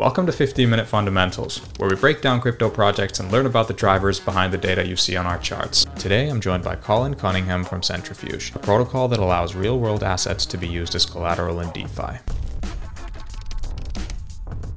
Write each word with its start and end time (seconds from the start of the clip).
Welcome 0.00 0.24
to 0.24 0.32
15 0.32 0.70
Minute 0.70 0.86
Fundamentals, 0.86 1.58
where 1.76 1.90
we 1.90 1.94
break 1.94 2.22
down 2.22 2.40
crypto 2.40 2.70
projects 2.70 3.20
and 3.20 3.30
learn 3.30 3.44
about 3.44 3.68
the 3.68 3.74
drivers 3.74 4.18
behind 4.18 4.50
the 4.50 4.56
data 4.56 4.88
you 4.88 4.96
see 4.96 5.14
on 5.14 5.26
our 5.26 5.36
charts. 5.36 5.84
Today, 5.98 6.30
I'm 6.30 6.40
joined 6.40 6.64
by 6.64 6.76
Colin 6.76 7.12
Cunningham 7.12 7.64
from 7.64 7.82
Centrifuge, 7.82 8.50
a 8.54 8.58
protocol 8.60 9.08
that 9.08 9.18
allows 9.18 9.54
real 9.54 9.78
world 9.78 10.02
assets 10.02 10.46
to 10.46 10.56
be 10.56 10.66
used 10.66 10.94
as 10.94 11.04
collateral 11.04 11.60
in 11.60 11.70
DeFi. 11.72 12.16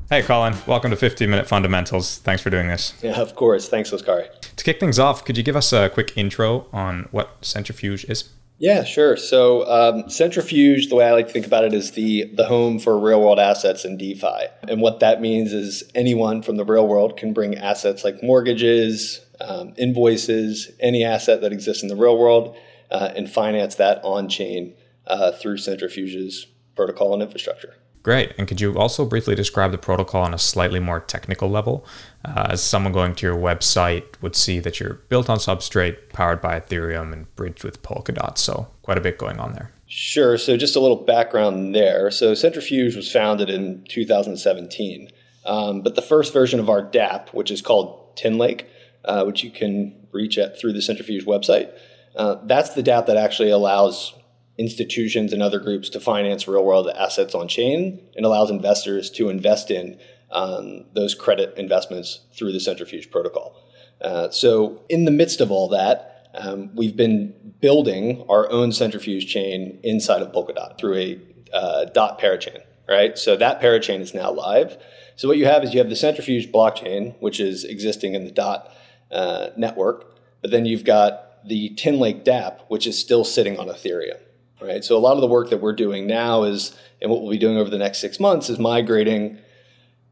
Hey, 0.09 0.23
Colin, 0.23 0.55
welcome 0.67 0.91
to 0.91 0.97
15 0.97 1.29
Minute 1.29 1.47
Fundamentals. 1.47 2.17
Thanks 2.17 2.43
for 2.43 2.49
doing 2.49 2.67
this. 2.67 2.93
Yeah, 3.01 3.21
of 3.21 3.33
course. 3.33 3.69
Thanks, 3.69 3.91
Oskari. 3.91 4.27
To 4.41 4.63
kick 4.65 4.81
things 4.81 4.99
off, 4.99 5.23
could 5.23 5.37
you 5.37 5.43
give 5.43 5.55
us 5.55 5.71
a 5.71 5.87
quick 5.87 6.11
intro 6.17 6.67
on 6.73 7.07
what 7.11 7.37
Centrifuge 7.41 8.03
is? 8.09 8.27
Yeah, 8.63 8.85
sure. 8.85 9.17
So 9.17 9.67
um, 9.69 10.09
Centrifuge, 10.09 10.87
the 10.87 10.95
way 10.95 11.05
I 11.05 11.11
like 11.11 11.27
to 11.27 11.33
think 11.33 11.45
about 11.45 11.65
it, 11.65 11.73
is 11.73 11.91
the 11.91 12.33
the 12.33 12.45
home 12.45 12.79
for 12.79 12.97
real 12.97 13.19
world 13.19 13.37
assets 13.37 13.83
in 13.83 13.97
DeFi. 13.97 14.45
And 14.69 14.79
what 14.79 15.01
that 15.01 15.19
means 15.19 15.51
is 15.51 15.83
anyone 15.93 16.41
from 16.41 16.55
the 16.55 16.63
real 16.63 16.87
world 16.87 17.17
can 17.17 17.33
bring 17.33 17.55
assets 17.57 18.05
like 18.05 18.23
mortgages, 18.23 19.19
um, 19.41 19.73
invoices, 19.77 20.71
any 20.79 21.03
asset 21.03 21.41
that 21.41 21.51
exists 21.51 21.83
in 21.83 21.89
the 21.89 21.97
real 21.97 22.17
world, 22.17 22.55
uh, 22.89 23.11
and 23.13 23.29
finance 23.29 23.75
that 23.75 23.99
on 24.01 24.29
chain 24.29 24.75
uh, 25.07 25.33
through 25.33 25.57
Centrifuge's 25.57 26.47
protocol 26.73 27.13
and 27.13 27.21
infrastructure. 27.21 27.75
Great. 28.03 28.33
And 28.37 28.49
could 28.49 28.59
you 28.59 28.77
also 28.77 29.05
briefly 29.05 29.33
describe 29.33 29.71
the 29.71 29.77
protocol 29.77 30.23
on 30.23 30.33
a 30.33 30.37
slightly 30.37 30.81
more 30.81 30.99
technical 30.99 31.49
level? 31.49 31.85
Uh, 32.25 32.47
as 32.49 32.61
someone 32.61 32.91
going 32.91 33.15
to 33.15 33.25
your 33.25 33.35
website 33.35 34.21
would 34.21 34.35
see 34.35 34.59
that 34.59 34.79
you're 34.79 34.95
built 35.07 35.29
on 35.29 35.37
Substrate, 35.37 36.09
powered 36.09 36.41
by 36.41 36.59
Ethereum, 36.59 37.13
and 37.13 37.33
bridged 37.37 37.63
with 37.63 37.81
Polkadot. 37.81 38.37
So, 38.37 38.67
quite 38.81 38.97
a 38.97 39.01
bit 39.01 39.17
going 39.17 39.39
on 39.39 39.53
there. 39.53 39.71
Sure. 39.87 40.37
So, 40.37 40.57
just 40.57 40.75
a 40.75 40.81
little 40.81 40.97
background 40.97 41.73
there. 41.73 42.11
So, 42.11 42.33
Centrifuge 42.33 42.95
was 42.95 43.09
founded 43.09 43.49
in 43.49 43.85
2017. 43.87 45.09
Um, 45.45 45.81
but 45.81 45.95
the 45.95 46.01
first 46.01 46.33
version 46.33 46.59
of 46.59 46.69
our 46.69 46.81
dApp, 46.81 47.29
which 47.29 47.51
is 47.51 47.61
called 47.61 48.17
TinLake, 48.17 48.65
uh, 49.05 49.23
which 49.23 49.43
you 49.43 49.51
can 49.51 49.95
reach 50.11 50.37
at 50.37 50.59
through 50.59 50.73
the 50.73 50.81
Centrifuge 50.81 51.25
website, 51.25 51.71
uh, 52.17 52.35
that's 52.43 52.71
the 52.71 52.83
dApp 52.83 53.05
that 53.05 53.17
actually 53.17 53.49
allows 53.49 54.13
institutions 54.57 55.33
and 55.33 55.41
other 55.41 55.59
groups 55.59 55.89
to 55.89 55.99
finance 55.99 56.47
real 56.47 56.63
world 56.63 56.89
assets 56.95 57.33
on 57.33 57.47
chain 57.47 57.99
and 58.15 58.25
allows 58.25 58.51
investors 58.51 59.09
to 59.09 59.29
invest 59.29 59.71
in 59.71 59.97
um, 60.31 60.85
those 60.93 61.15
credit 61.15 61.57
investments 61.57 62.21
through 62.33 62.51
the 62.51 62.59
centrifuge 62.59 63.09
protocol. 63.09 63.59
Uh, 64.01 64.29
so, 64.29 64.81
in 64.89 65.05
the 65.05 65.11
midst 65.11 65.41
of 65.41 65.51
all 65.51 65.69
that, 65.69 66.27
um, 66.33 66.71
we've 66.75 66.97
been 66.97 67.33
building 67.61 68.25
our 68.27 68.49
own 68.51 68.71
centrifuge 68.71 69.27
chain 69.27 69.79
inside 69.83 70.21
of 70.21 70.31
Polkadot 70.31 70.77
through 70.77 70.97
a 70.97 71.19
uh, 71.53 71.85
dot 71.85 72.19
parachain, 72.19 72.59
right? 72.89 73.17
So, 73.17 73.35
that 73.37 73.61
parachain 73.61 74.01
is 74.01 74.13
now 74.13 74.31
live. 74.31 74.77
So, 75.15 75.27
what 75.27 75.37
you 75.37 75.45
have 75.45 75.63
is 75.63 75.73
you 75.73 75.79
have 75.79 75.89
the 75.89 75.95
centrifuge 75.95 76.51
blockchain, 76.51 77.15
which 77.21 77.39
is 77.39 77.63
existing 77.63 78.15
in 78.15 78.25
the 78.25 78.31
dot 78.31 78.71
uh, 79.11 79.49
network, 79.55 80.17
but 80.41 80.51
then 80.51 80.65
you've 80.65 80.83
got 80.83 81.47
the 81.47 81.69
TinLake 81.75 82.25
dApp, 82.25 82.61
which 82.67 82.87
is 82.87 82.99
still 82.99 83.23
sitting 83.23 83.59
on 83.59 83.67
Ethereum 83.67 84.17
right? 84.63 84.83
So 84.83 84.97
a 84.97 84.99
lot 84.99 85.15
of 85.15 85.21
the 85.21 85.27
work 85.27 85.49
that 85.49 85.61
we're 85.61 85.75
doing 85.75 86.07
now 86.07 86.43
is, 86.43 86.75
and 87.01 87.11
what 87.11 87.21
we'll 87.21 87.31
be 87.31 87.37
doing 87.37 87.57
over 87.57 87.69
the 87.69 87.77
next 87.77 87.99
six 87.99 88.19
months 88.19 88.49
is 88.49 88.59
migrating 88.59 89.39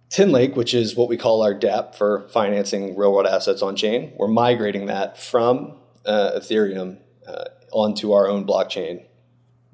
TinLake, 0.10 0.56
which 0.56 0.74
is 0.74 0.96
what 0.96 1.08
we 1.08 1.18
call 1.18 1.42
our 1.42 1.54
dApp 1.54 1.96
for 1.96 2.28
financing 2.30 2.96
real 2.98 3.14
world 3.14 3.28
assets 3.28 3.62
on 3.62 3.76
chain. 3.76 4.14
We're 4.18 4.28
migrating 4.28 4.88
that 4.88 5.18
from 5.18 5.78
uh, 6.06 6.32
Ethereum 6.36 6.98
uh, 7.28 7.46
onto 7.72 8.12
our 8.12 8.28
own 8.28 8.46
blockchain, 8.46 9.06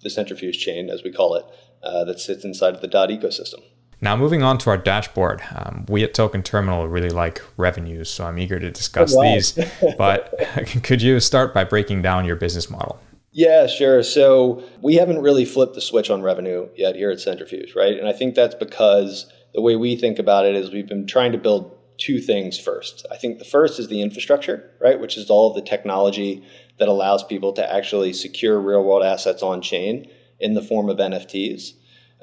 the 0.02 0.10
centrifuge 0.10 0.60
chain, 0.60 0.90
as 0.90 1.04
we 1.04 1.12
call 1.12 1.36
it, 1.36 1.46
uh, 1.82 2.04
that 2.06 2.20
sits 2.20 2.46
inside 2.46 2.76
of 2.76 2.82
the 2.82 2.88
dot 2.88 3.10
ecosystem. 3.10 3.62
Now, 4.00 4.16
moving 4.16 4.44
on 4.44 4.60
to 4.60 4.70
our 4.70 4.78
dashboard, 4.78 5.42
um, 5.56 5.86
we 5.90 6.04
at 6.04 6.14
Token 6.14 6.44
Terminal 6.44 6.88
really 6.88 7.10
like 7.10 7.42
revenues, 7.58 8.10
so 8.12 8.28
I'm 8.28 8.38
eager 8.38 8.60
to 8.60 8.70
discuss 8.70 9.16
oh, 9.16 9.18
wow. 9.18 9.34
these. 9.34 9.58
But 9.98 10.38
could 10.84 11.02
you 11.02 11.20
start 11.20 11.52
by 11.52 11.64
breaking 11.64 12.04
down 12.04 12.26
your 12.26 12.36
business 12.36 12.70
model? 12.70 13.00
Yeah, 13.38 13.68
sure. 13.68 14.02
So 14.02 14.64
we 14.82 14.96
haven't 14.96 15.22
really 15.22 15.46
flipped 15.46 15.76
the 15.76 15.82
switch 15.82 16.10
on 16.10 16.24
revenue 16.24 16.70
yet 16.76 16.96
here 16.96 17.12
at 17.12 17.20
Centrifuge, 17.20 17.76
right? 17.76 17.96
And 17.96 18.08
I 18.08 18.12
think 18.12 18.34
that's 18.34 18.56
because 18.56 19.32
the 19.54 19.62
way 19.62 19.76
we 19.76 19.96
think 19.96 20.18
about 20.18 20.48
it 20.48 20.56
is 20.56 20.72
we've 20.72 20.88
been 20.88 21.06
trying 21.06 21.34
to 21.34 21.38
build 21.38 21.78
two 22.00 22.20
things 22.20 22.58
first. 22.58 23.06
I 23.12 23.18
think 23.18 23.38
the 23.38 23.46
first 23.46 23.80
is 23.80 23.90
the 23.90 24.02
infrastructure, 24.02 24.72
right, 24.82 25.00
which 25.00 25.18
is 25.18 25.30
all 25.30 25.52
of 25.52 25.56
the 25.56 25.62
technology 25.62 26.44
that 26.80 26.88
allows 26.88 27.24
people 27.24 27.54
to 27.54 27.72
actually 27.72 28.12
secure 28.12 28.60
real 28.60 28.84
world 28.84 29.04
assets 29.06 29.44
on 29.44 29.62
chain 29.62 30.10
in 30.40 30.56
the 30.56 30.64
form 30.64 30.90
of 30.90 30.98
NFTs, 30.98 31.74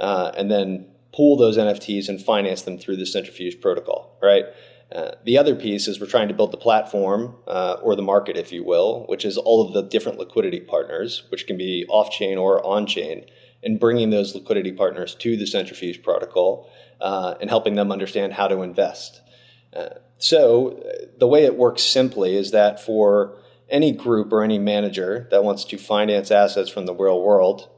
uh, 0.01 0.33
and 0.37 0.51
then 0.51 0.85
pool 1.13 1.37
those 1.37 1.57
NFTs 1.57 2.09
and 2.09 2.21
finance 2.21 2.63
them 2.63 2.77
through 2.77 2.97
the 2.97 3.07
Centrifuge 3.07 3.61
protocol, 3.61 4.19
right? 4.21 4.47
Uh, 4.93 5.13
the 5.25 5.39
other 5.39 5.55
piece 5.55 5.89
is 5.89 6.01
we're 6.01 6.07
trying 6.07 6.29
to 6.29 6.35
build 6.35 6.53
the 6.53 6.57
platform 6.57 7.35
uh, 7.47 7.77
or 7.83 7.97
the 7.97 8.03
market, 8.03 8.37
if 8.37 8.53
you 8.53 8.65
will, 8.65 9.05
which 9.09 9.25
is 9.25 9.37
all 9.37 9.67
of 9.67 9.73
the 9.73 9.83
different 9.83 10.19
liquidity 10.19 10.61
partners, 10.61 11.25
which 11.31 11.47
can 11.47 11.57
be 11.57 11.85
off 11.89 12.11
chain 12.11 12.39
or 12.39 12.65
on 12.65 12.87
chain, 12.87 13.25
and 13.63 13.81
bringing 13.81 14.11
those 14.11 14.35
liquidity 14.35 14.73
partners 14.73 15.15
to 15.17 15.37
the 15.37 15.47
centrifuge 15.47 16.03
protocol 16.03 16.71
uh, 17.01 17.35
and 17.41 17.51
helping 17.51 17.75
them 17.75 17.91
understand 17.91 18.33
how 18.33 18.47
to 18.47 18.63
invest. 18.63 19.21
Uh, 19.75 19.89
so, 20.19 20.79
uh, 20.79 21.07
the 21.19 21.27
way 21.27 21.45
it 21.45 21.57
works 21.57 21.83
simply 21.83 22.37
is 22.37 22.53
that 22.53 22.79
for 22.79 23.39
any 23.69 23.91
group 23.91 24.33
or 24.33 24.43
any 24.43 24.59
manager 24.59 25.27
that 25.31 25.43
wants 25.43 25.65
to 25.65 25.79
finance 25.79 26.31
assets 26.31 26.71
from 26.71 26.87
the 26.87 26.95
real 26.95 27.21
world, 27.21 27.69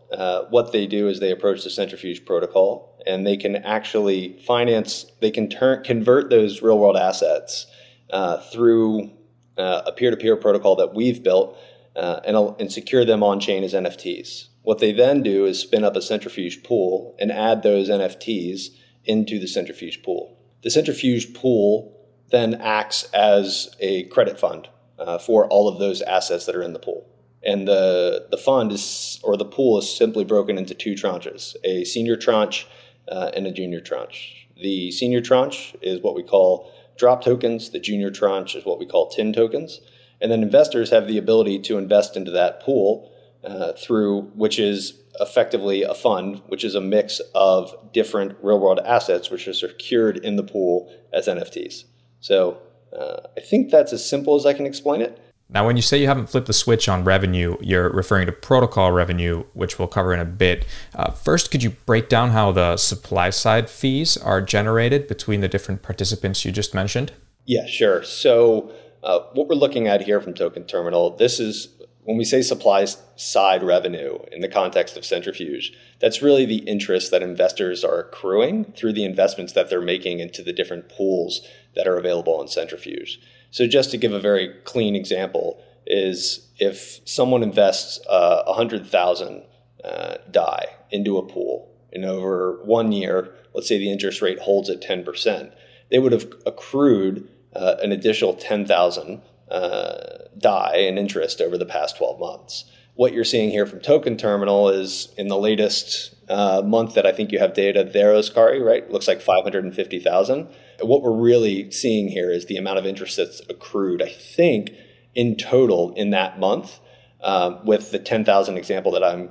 what 0.51 0.73
they 0.73 0.87
do 0.87 1.09
is 1.09 1.21
they 1.21 1.31
approach 1.31 1.65
the 1.65 1.71
centrifuge 1.71 2.25
protocol 2.25 2.96
and 3.07 3.27
they 3.27 3.37
can 3.37 3.57
actually 3.57 4.39
finance, 4.47 5.07
they 5.21 5.31
can 5.31 5.49
turn, 5.49 5.83
convert 5.85 6.31
those 6.31 6.63
real 6.63 6.79
world 6.79 6.97
assets 6.97 7.67
uh, 8.11 8.39
through 8.39 9.11
uh, 9.57 9.83
a 9.87 9.93
peer 9.93 10.11
to 10.11 10.17
peer 10.17 10.37
protocol 10.37 10.77
that 10.77 10.95
we've 10.95 11.23
built 11.23 11.57
uh, 11.95 12.21
and, 12.25 12.37
and 12.61 12.73
secure 12.73 13.05
them 13.05 13.23
on 13.23 13.41
chain 13.41 13.65
as 13.65 13.73
NFTs. 13.73 14.49
What 14.63 14.79
they 14.79 14.93
then 14.93 15.23
do 15.23 15.47
is 15.47 15.61
spin 15.61 15.85
up 15.85 15.97
a 15.97 16.03
centrifuge 16.03 16.63
pool 16.63 17.17
and 17.21 17.31
add 17.31 17.63
those 17.63 17.89
NFTs 17.89 18.69
into 19.05 19.39
the 19.39 19.47
centrifuge 19.47 20.03
pool. 20.03 20.37
The 20.63 20.71
centrifuge 20.71 21.33
pool 21.35 21.93
then 22.31 22.55
acts 22.55 23.05
as 23.15 23.75
a 23.79 24.05
credit 24.05 24.39
fund 24.39 24.69
uh, 24.99 25.19
for 25.19 25.47
all 25.47 25.69
of 25.69 25.79
those 25.79 26.03
assets 26.03 26.47
that 26.47 26.57
are 26.57 26.63
in 26.63 26.73
the 26.73 26.81
pool. 26.81 27.09
And 27.45 27.69
the, 27.69 28.27
the 28.31 28.37
fund 28.37 28.73
is, 28.73 29.21
or 29.23 29.37
the 29.37 29.45
pool 29.45 29.79
is 29.79 29.97
simply 29.97 30.25
broken 30.25 30.59
into 30.59 30.75
two 30.75 30.95
tranches 30.95 31.55
a 31.63 31.85
senior 31.85 32.17
tranche 32.17 32.67
uh, 33.11 33.31
and 33.35 33.47
a 33.47 33.53
junior 33.53 33.81
tranche. 33.81 34.49
The 34.61 34.91
senior 34.91 35.21
tranche 35.21 35.75
is 35.83 36.01
what 36.01 36.15
we 36.15 36.23
call 36.23 36.73
drop 36.97 37.23
tokens, 37.23 37.71
the 37.71 37.79
junior 37.79 38.11
tranche 38.11 38.55
is 38.55 38.65
what 38.65 38.79
we 38.79 38.87
call 38.87 39.09
tin 39.09 39.33
tokens. 39.33 39.81
And 40.21 40.33
then 40.33 40.43
investors 40.43 40.91
have 40.91 41.07
the 41.07 41.19
ability 41.19 41.59
to 41.61 41.77
invest 41.77 42.17
into 42.17 42.31
that 42.31 42.61
pool 42.61 43.13
uh, 43.45 43.73
through, 43.73 44.23
which 44.35 44.59
is 44.59 44.99
effectively 45.21 45.83
a 45.83 45.95
fund, 45.95 46.43
which 46.47 46.65
is 46.65 46.75
a 46.75 46.81
mix 46.81 47.21
of 47.35 47.75
different 47.93 48.37
real 48.43 48.59
world 48.59 48.81
assets 48.85 49.31
which 49.31 49.47
are 49.47 49.55
secured 49.55 50.17
in 50.19 50.37
the 50.37 50.43
pool 50.43 50.93
as 51.13 51.27
NFTs. 51.27 51.85
So 52.21 52.59
uh, 52.99 53.21
I 53.37 53.41
think 53.41 53.71
that's 53.71 53.93
as 53.93 54.09
simple 54.09 54.37
as 54.37 54.47
I 54.47 54.53
can 54.53 54.67
explain 54.67 55.01
it. 55.01 55.21
Now, 55.49 55.65
when 55.65 55.77
you 55.77 55.83
say 55.83 56.01
you 56.01 56.09
haven't 56.09 56.29
flipped 56.29 56.49
the 56.49 56.53
switch 56.53 56.89
on 56.89 57.05
revenue, 57.05 57.57
you're 57.61 57.89
referring 57.91 58.27
to 58.27 58.33
protocol 58.33 58.91
revenue, 58.91 59.45
which 59.55 59.79
we'll 59.79 59.87
cover 59.87 60.13
in 60.13 60.19
a 60.19 60.25
bit. 60.25 60.67
Uh, 60.95 61.13
first, 61.13 61.53
could 61.53 61.63
you 61.63 61.71
break 61.71 62.09
down 62.09 62.31
how 62.31 62.51
the 62.51 62.77
supply 62.77 63.31
side 63.31 63.71
fees 63.71 64.17
are 64.17 64.43
generated 64.43 65.07
between 65.07 65.41
the 65.41 65.49
different 65.49 65.83
participants 65.83 66.45
you 66.45 66.51
just 66.51 66.75
mentioned? 66.75 67.13
Yeah, 67.45 67.67
sure. 67.67 68.03
So, 68.03 68.73
uh, 69.05 69.21
what 69.35 69.47
we're 69.47 69.55
looking 69.55 69.87
at 69.87 70.03
here 70.03 70.21
from 70.21 70.35
Token 70.35 70.65
Terminal, 70.65 71.17
this 71.17 71.39
is 71.39 71.69
when 72.03 72.17
we 72.17 72.25
say 72.25 72.43
supply 72.43 72.85
side 73.17 73.63
revenue 73.63 74.19
in 74.33 74.41
the 74.41 74.49
context 74.49 74.97
of 74.97 75.05
centrifuge, 75.05 75.73
that's 76.01 76.23
really 76.23 76.45
the 76.45 76.59
interest 76.59 77.11
that 77.13 77.23
investors 77.23 77.85
are 77.85 78.01
accruing 78.01 78.65
through 78.73 78.93
the 78.93 79.05
investments 79.05 79.53
that 79.53 79.71
they're 79.71 79.81
making 79.81 80.19
into 80.19 80.43
the 80.43 80.53
different 80.53 80.89
pools 80.89 81.41
that 81.75 81.87
are 81.87 81.97
available 81.97 82.41
in 82.41 82.49
centrifuge. 82.49 83.21
So 83.51 83.67
just 83.67 83.91
to 83.93 83.97
give 83.97 84.13
a 84.13 84.21
very 84.21 84.55
clean 84.65 84.95
example, 84.95 85.63
is 85.87 86.49
if 86.59 87.01
someone 87.05 87.43
invests 87.43 88.01
uh, 88.09 88.43
100,000 88.47 89.43
uh, 89.85 90.15
DAI 90.31 90.67
into 90.91 91.17
a 91.19 91.23
pool 91.23 91.73
and 91.93 92.05
over 92.05 92.61
one 92.65 92.93
year, 92.93 93.33
let's 93.55 93.69
say 93.69 93.79
the 93.79 93.91
interest 93.91 94.21
rate 94.21 94.39
holds 94.39 94.69
at 94.69 94.83
10%, 94.83 95.53
they 95.91 95.99
would 95.99 96.13
have 96.13 96.27
accrued 96.45 97.29
uh, 97.55 97.77
an 97.83 97.93
additional 97.93 98.35
10,000 98.35 99.23
uh, 99.51 99.99
DAI 100.39 100.77
in 100.77 100.99
interest 100.99 101.41
over 101.41 101.57
the 101.57 101.65
past 101.65 101.97
12 101.97 102.19
months. 102.19 102.65
What 102.97 103.13
you're 103.13 103.25
seeing 103.25 103.51
here 103.51 103.67
from 103.67 103.81
Token 103.81 104.17
Terminal 104.17 104.69
is 104.71 105.13
in 105.17 105.29
the 105.29 105.39
latest 105.39 106.15
uh, 106.29 106.63
month 106.65 106.95
that 106.95 107.07
I 107.07 107.13
think 107.13 107.31
you 107.31 107.39
have 107.39 107.55
data 107.55 107.85
there, 107.85 108.13
Oskari, 108.13 108.65
right? 108.65 108.91
Looks 108.91 109.07
like 109.07 109.21
550,000 109.21 110.49
what 110.83 111.03
we're 111.03 111.13
really 111.13 111.71
seeing 111.71 112.09
here 112.09 112.31
is 112.31 112.47
the 112.47 112.57
amount 112.57 112.79
of 112.79 112.87
interest 112.87 113.17
that's 113.17 113.41
accrued, 113.49 114.03
I 114.03 114.09
think, 114.09 114.71
in 115.15 115.37
total 115.37 115.95
in 115.95 116.11
that 116.11 116.39
month, 116.39 116.79
um, 117.23 117.65
with 117.65 117.91
the 117.91 117.99
10,000 117.99 118.57
example 118.57 118.93
that 118.93 119.05
I'm 119.05 119.31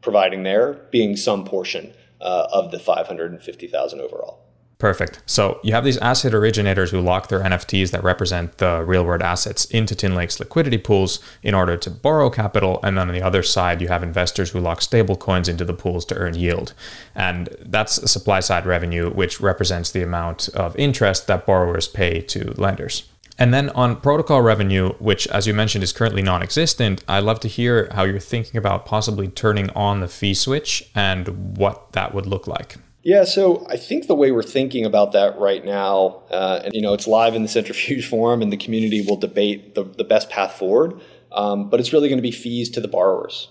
providing 0.00 0.42
there 0.42 0.74
being 0.90 1.16
some 1.16 1.44
portion 1.44 1.92
uh, 2.20 2.46
of 2.50 2.70
the 2.70 2.78
550,000 2.78 4.00
overall. 4.00 4.45
Perfect. 4.78 5.22
So 5.24 5.58
you 5.64 5.72
have 5.72 5.84
these 5.84 5.96
asset 5.98 6.34
originators 6.34 6.90
who 6.90 7.00
lock 7.00 7.28
their 7.28 7.40
NFTs 7.40 7.92
that 7.92 8.04
represent 8.04 8.58
the 8.58 8.84
real 8.84 9.06
world 9.06 9.22
assets 9.22 9.64
into 9.66 9.94
TinLake's 9.94 10.38
liquidity 10.38 10.76
pools 10.76 11.18
in 11.42 11.54
order 11.54 11.78
to 11.78 11.90
borrow 11.90 12.28
capital. 12.28 12.78
And 12.82 12.98
then 12.98 13.08
on 13.08 13.14
the 13.14 13.22
other 13.22 13.42
side, 13.42 13.80
you 13.80 13.88
have 13.88 14.02
investors 14.02 14.50
who 14.50 14.60
lock 14.60 14.82
stable 14.82 15.16
coins 15.16 15.48
into 15.48 15.64
the 15.64 15.72
pools 15.72 16.04
to 16.06 16.14
earn 16.16 16.34
yield. 16.34 16.74
And 17.14 17.48
that's 17.64 17.96
a 17.96 18.06
supply 18.06 18.40
side 18.40 18.66
revenue, 18.66 19.10
which 19.10 19.40
represents 19.40 19.90
the 19.90 20.02
amount 20.02 20.50
of 20.50 20.76
interest 20.76 21.26
that 21.26 21.46
borrowers 21.46 21.88
pay 21.88 22.20
to 22.20 22.52
lenders. 22.58 23.04
And 23.38 23.54
then 23.54 23.70
on 23.70 24.00
protocol 24.00 24.42
revenue, 24.42 24.92
which, 24.94 25.26
as 25.28 25.46
you 25.46 25.54
mentioned, 25.54 25.84
is 25.84 25.92
currently 25.92 26.22
non 26.22 26.42
existent, 26.42 27.02
I'd 27.08 27.24
love 27.24 27.40
to 27.40 27.48
hear 27.48 27.88
how 27.92 28.04
you're 28.04 28.18
thinking 28.18 28.58
about 28.58 28.84
possibly 28.84 29.28
turning 29.28 29.70
on 29.70 30.00
the 30.00 30.08
fee 30.08 30.34
switch 30.34 30.90
and 30.94 31.56
what 31.56 31.92
that 31.92 32.14
would 32.14 32.26
look 32.26 32.46
like. 32.46 32.76
Yeah, 33.06 33.22
so 33.22 33.64
I 33.70 33.76
think 33.76 34.08
the 34.08 34.16
way 34.16 34.32
we're 34.32 34.42
thinking 34.42 34.84
about 34.84 35.12
that 35.12 35.38
right 35.38 35.64
now, 35.64 36.22
uh, 36.28 36.62
and 36.64 36.74
you 36.74 36.80
know, 36.82 36.92
it's 36.92 37.06
live 37.06 37.36
in 37.36 37.42
the 37.42 37.48
centrifuge 37.48 38.04
forum, 38.10 38.42
and 38.42 38.52
the 38.52 38.56
community 38.56 39.00
will 39.00 39.16
debate 39.16 39.76
the, 39.76 39.84
the 39.84 40.02
best 40.02 40.28
path 40.28 40.58
forward. 40.58 41.00
Um, 41.30 41.70
but 41.70 41.78
it's 41.78 41.92
really 41.92 42.08
going 42.08 42.18
to 42.18 42.22
be 42.22 42.32
fees 42.32 42.68
to 42.70 42.80
the 42.80 42.88
borrowers. 42.88 43.46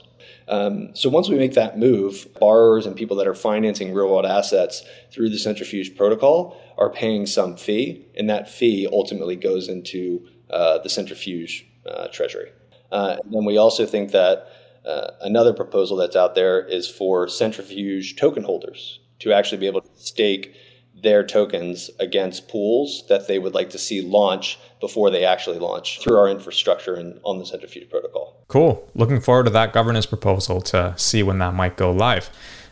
Um, 0.50 0.94
so 0.94 1.08
once 1.08 1.30
we 1.30 1.38
make 1.38 1.54
that 1.54 1.80
move, 1.80 2.28
borrowers 2.38 2.86
and 2.86 2.98
people 2.98 3.16
that 3.16 3.28
are 3.28 3.34
financing 3.34 3.94
real 3.94 4.10
world 4.10 4.26
assets 4.26 4.84
through 5.10 5.30
the 5.30 5.40
centrifuge 5.40 5.96
protocol 5.96 6.62
are 6.78 6.90
paying 6.90 7.26
some 7.26 7.56
fee, 7.56 8.06
and 8.18 8.30
that 8.30 8.50
fee 8.50 8.90
ultimately 8.92 9.38
goes 9.38 9.70
into 9.70 10.28
uh, 10.50 10.80
the 10.80 10.90
centrifuge 10.90 11.66
uh, 11.90 12.10
treasury. 12.10 12.52
Uh, 12.92 13.20
and 13.24 13.34
then 13.34 13.46
we 13.46 13.56
also 13.56 13.86
think 13.86 14.12
that 14.12 14.50
uh, 14.86 15.12
another 15.22 15.54
proposal 15.54 15.96
that's 15.96 16.18
out 16.18 16.36
there 16.36 16.62
is 16.62 16.90
for 16.90 17.30
centrifuge 17.30 18.18
token 18.18 18.44
holders 18.44 19.00
to 19.20 19.34
actually 19.34 19.58
be 19.58 19.68
able 19.68 19.82
to 19.82 19.90
stake 19.96 20.56
their 21.04 21.24
tokens 21.24 21.90
against 22.00 22.48
pools 22.48 23.04
that 23.10 23.28
they 23.28 23.38
would 23.38 23.54
like 23.54 23.70
to 23.70 23.78
see 23.78 24.02
launch 24.02 24.58
before 24.80 25.10
they 25.10 25.26
actually 25.26 25.60
launch 25.60 26.00
through 26.02 26.18
our 26.18 26.30
infrastructure 26.30 26.96
and 26.96 27.20
on 27.24 27.38
the 27.38 27.46
Centrifuge 27.46 27.90
protocol. 27.90 28.44
Cool. 28.48 28.90
Looking 28.96 29.20
forward 29.20 29.44
to 29.44 29.50
that 29.52 29.74
governance 29.74 30.06
proposal 30.06 30.62
to 30.62 30.94
see 30.98 31.22
when 31.22 31.40
that 31.40 31.54
might 31.54 31.76
go 31.76 31.92
live. 31.92 32.30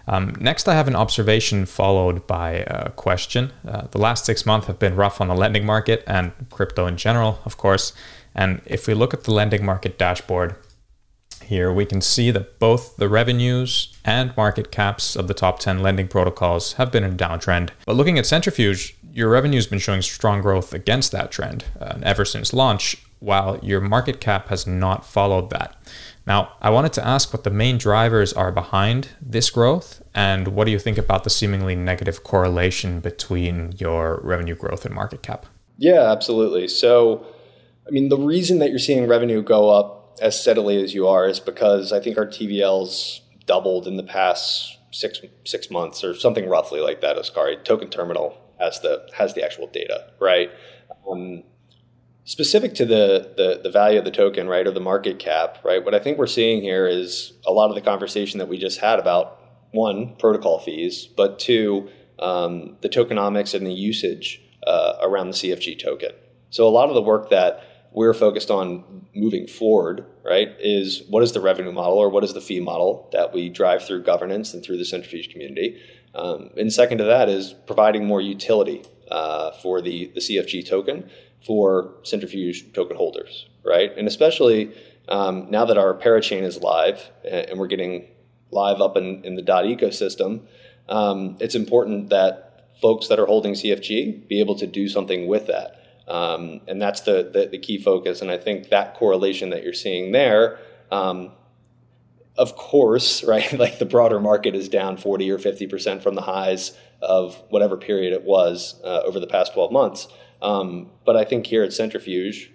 Um, 0.07 0.35
next, 0.39 0.67
I 0.67 0.73
have 0.73 0.87
an 0.87 0.95
observation 0.95 1.65
followed 1.65 2.27
by 2.27 2.65
a 2.67 2.89
question. 2.91 3.53
Uh, 3.65 3.87
the 3.91 3.99
last 3.99 4.25
six 4.25 4.45
months 4.45 4.67
have 4.67 4.79
been 4.79 4.95
rough 4.95 5.21
on 5.21 5.27
the 5.27 5.35
lending 5.35 5.65
market 5.65 6.03
and 6.07 6.33
crypto 6.49 6.87
in 6.87 6.97
general, 6.97 7.39
of 7.45 7.57
course. 7.57 7.93
And 8.35 8.61
if 8.65 8.87
we 8.87 8.93
look 8.93 9.13
at 9.13 9.23
the 9.23 9.31
lending 9.31 9.63
market 9.63 9.97
dashboard, 9.97 10.55
here, 11.43 11.71
we 11.71 11.85
can 11.85 12.01
see 12.01 12.31
that 12.31 12.59
both 12.59 12.97
the 12.97 13.09
revenues 13.09 13.97
and 14.03 14.35
market 14.35 14.71
caps 14.71 15.15
of 15.15 15.27
the 15.27 15.33
top 15.33 15.59
10 15.59 15.81
lending 15.81 16.07
protocols 16.07 16.73
have 16.73 16.91
been 16.91 17.03
in 17.03 17.13
a 17.13 17.15
downtrend. 17.15 17.69
But 17.85 17.95
looking 17.95 18.17
at 18.17 18.25
Centrifuge, 18.25 18.95
your 19.11 19.29
revenue 19.29 19.57
has 19.57 19.67
been 19.67 19.79
showing 19.79 20.01
strong 20.01 20.41
growth 20.41 20.73
against 20.73 21.11
that 21.11 21.31
trend 21.31 21.65
uh, 21.79 21.99
ever 22.01 22.25
since 22.25 22.53
launch, 22.53 22.97
while 23.19 23.59
your 23.61 23.79
market 23.79 24.19
cap 24.19 24.49
has 24.49 24.67
not 24.67 25.05
followed 25.05 25.49
that. 25.51 25.75
Now, 26.25 26.53
I 26.61 26.69
wanted 26.69 26.93
to 26.93 27.05
ask 27.05 27.33
what 27.33 27.43
the 27.43 27.49
main 27.49 27.77
drivers 27.77 28.33
are 28.33 28.51
behind 28.51 29.09
this 29.21 29.49
growth, 29.49 30.01
and 30.15 30.49
what 30.49 30.65
do 30.65 30.71
you 30.71 30.79
think 30.79 30.97
about 30.97 31.23
the 31.23 31.29
seemingly 31.29 31.75
negative 31.75 32.23
correlation 32.23 33.01
between 33.01 33.73
your 33.77 34.19
revenue 34.23 34.55
growth 34.55 34.85
and 34.85 34.95
market 34.95 35.21
cap? 35.21 35.45
Yeah, 35.77 36.11
absolutely. 36.11 36.67
So, 36.67 37.25
I 37.85 37.91
mean, 37.91 38.09
the 38.09 38.17
reason 38.17 38.59
that 38.59 38.69
you're 38.69 38.79
seeing 38.79 39.07
revenue 39.07 39.41
go 39.41 39.69
up 39.69 40.02
as 40.21 40.39
steadily 40.39 40.81
as 40.83 40.93
you 40.93 41.07
are 41.07 41.27
is 41.27 41.39
because 41.39 41.91
I 41.91 41.99
think 41.99 42.17
our 42.17 42.25
TVL's 42.25 43.21
doubled 43.45 43.87
in 43.87 43.97
the 43.97 44.03
past 44.03 44.77
six 44.91 45.19
six 45.43 45.69
months 45.69 46.03
or 46.03 46.15
something 46.15 46.47
roughly 46.47 46.79
like 46.79 47.01
that. 47.01 47.17
Oskari 47.17 47.63
token 47.63 47.89
terminal 47.89 48.37
has 48.59 48.79
the 48.81 49.07
has 49.13 49.33
the 49.33 49.43
actual 49.43 49.67
data, 49.67 50.11
right? 50.19 50.51
Um, 51.09 51.43
specific 52.25 52.73
to 52.75 52.85
the, 52.85 53.33
the 53.35 53.61
the 53.63 53.71
value 53.71 53.99
of 53.99 54.05
the 54.05 54.11
token, 54.11 54.47
right, 54.47 54.65
or 54.65 54.71
the 54.71 54.79
market 54.79 55.19
cap, 55.19 55.57
right? 55.63 55.83
What 55.83 55.95
I 55.95 55.99
think 55.99 56.17
we're 56.17 56.27
seeing 56.27 56.61
here 56.61 56.87
is 56.87 57.33
a 57.45 57.51
lot 57.51 57.69
of 57.69 57.75
the 57.75 57.81
conversation 57.81 58.39
that 58.39 58.47
we 58.47 58.57
just 58.57 58.79
had 58.79 58.99
about 58.99 59.39
one 59.71 60.15
protocol 60.17 60.59
fees, 60.59 61.07
but 61.07 61.39
two 61.39 61.89
um, 62.19 62.77
the 62.81 62.89
tokenomics 62.89 63.53
and 63.53 63.65
the 63.65 63.73
usage 63.73 64.41
uh, 64.65 64.93
around 65.01 65.27
the 65.27 65.33
CFG 65.33 65.81
token. 65.83 66.11
So 66.51 66.67
a 66.67 66.69
lot 66.69 66.89
of 66.89 66.95
the 66.95 67.01
work 67.01 67.29
that 67.31 67.63
we're 67.93 68.13
focused 68.13 68.49
on 68.49 69.05
moving 69.15 69.47
forward, 69.47 70.05
right, 70.25 70.49
is 70.59 71.03
what 71.09 71.23
is 71.23 71.31
the 71.31 71.39
revenue 71.39 71.71
model 71.71 71.97
or 71.97 72.09
what 72.09 72.23
is 72.23 72.33
the 72.33 72.41
fee 72.41 72.59
model 72.59 73.07
that 73.13 73.33
we 73.33 73.49
drive 73.49 73.85
through 73.85 74.03
governance 74.03 74.53
and 74.53 74.63
through 74.63 74.77
the 74.77 74.85
centrifuge 74.85 75.29
community. 75.29 75.79
Um, 76.15 76.49
and 76.57 76.73
second 76.73 76.97
to 76.99 77.03
that 77.05 77.29
is 77.29 77.53
providing 77.67 78.05
more 78.05 78.21
utility 78.21 78.83
uh, 79.09 79.51
for 79.61 79.81
the, 79.81 80.11
the 80.15 80.19
CFG 80.19 80.67
token 80.67 81.09
for 81.45 81.95
centrifuge 82.03 82.73
token 82.73 82.97
holders, 82.97 83.47
right? 83.63 83.91
And 83.97 84.07
especially 84.07 84.73
um, 85.07 85.49
now 85.51 85.65
that 85.65 85.77
our 85.77 85.93
parachain 85.93 86.43
is 86.43 86.61
live 86.61 87.11
and 87.23 87.59
we're 87.59 87.67
getting 87.67 88.07
live 88.51 88.81
up 88.81 88.97
in, 88.97 89.23
in 89.23 89.35
the 89.35 89.41
dot 89.41 89.65
ecosystem, 89.65 90.47
um, 90.89 91.37
it's 91.39 91.55
important 91.55 92.09
that 92.09 92.69
folks 92.81 93.07
that 93.07 93.19
are 93.19 93.25
holding 93.25 93.53
CFG 93.53 94.27
be 94.27 94.39
able 94.39 94.55
to 94.55 94.67
do 94.67 94.87
something 94.87 95.27
with 95.27 95.47
that. 95.47 95.82
Um, 96.07 96.61
and 96.67 96.81
that's 96.81 97.01
the, 97.01 97.29
the, 97.31 97.47
the, 97.51 97.57
key 97.57 97.77
focus. 97.77 98.21
And 98.21 98.29
I 98.29 98.37
think 98.37 98.69
that 98.69 98.95
correlation 98.95 99.51
that 99.51 99.63
you're 99.63 99.71
seeing 99.71 100.11
there, 100.11 100.59
um, 100.91 101.31
of 102.37 102.55
course, 102.55 103.23
right, 103.27 103.51
like 103.53 103.79
the 103.79 103.85
broader 103.85 104.19
market 104.19 104.53
is 104.55 104.67
down 104.67 104.97
40 104.97 105.31
or 105.31 105.37
50% 105.37 106.01
from 106.01 106.15
the 106.15 106.21
highs 106.21 106.77
of 107.01 107.41
whatever 107.49 107.77
period 107.77 108.13
it 108.13 108.23
was 108.23 108.81
uh, 108.83 109.01
over 109.05 109.19
the 109.19 109.27
past 109.27 109.53
12 109.53 109.71
months. 109.71 110.07
Um, 110.41 110.91
but 111.05 111.15
I 111.15 111.23
think 111.23 111.47
here 111.47 111.63
at 111.63 111.71
Centrifuge, 111.71 112.51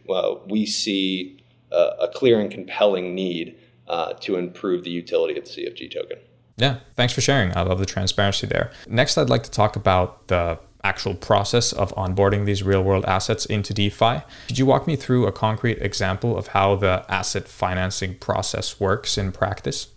we 0.47 0.67
see 0.67 1.43
a, 1.73 1.93
a, 2.03 2.09
clear 2.09 2.39
and 2.39 2.51
compelling 2.51 3.15
need 3.15 3.59
uh, 3.89 4.12
to 4.15 4.37
improve 4.37 4.85
the 4.85 4.91
utility 4.91 5.39
of 5.39 5.47
the 5.47 5.51
CFG 5.51 5.94
token. 5.94 6.19
Yeah, 6.59 6.81
thanks 6.97 7.15
for 7.15 7.21
sharing. 7.23 7.56
I 7.56 7.62
love 7.62 7.79
the 7.79 7.87
transparency 7.87 8.47
there. 8.47 8.73
Next, 8.89 9.17
I'd 9.17 9.31
like 9.31 9.44
to 9.44 9.51
talk 9.51 9.77
about 9.77 10.29
the 10.29 10.59
actual 10.85 11.15
process 11.15 11.73
of 11.73 11.95
onboarding 11.95 12.47
these 12.47 12.63
real 12.63 12.83
world 12.83 13.05
assets 13.07 13.45
into 13.47 13.75
DeFi. 13.75 14.23
Could 14.47 14.59
you 14.59 14.67
walk 14.67 14.87
me 14.87 14.97
through 14.97 15.27
a 15.27 15.33
concrete 15.33 15.79
example 15.83 16.37
of 16.37 16.49
how 16.49 16.77
the 16.77 17.05
asset 17.09 17.49
financing 17.49 18.17
process 18.17 18.79
works 18.79 19.19
in 19.19 19.33
practice? 19.33 19.89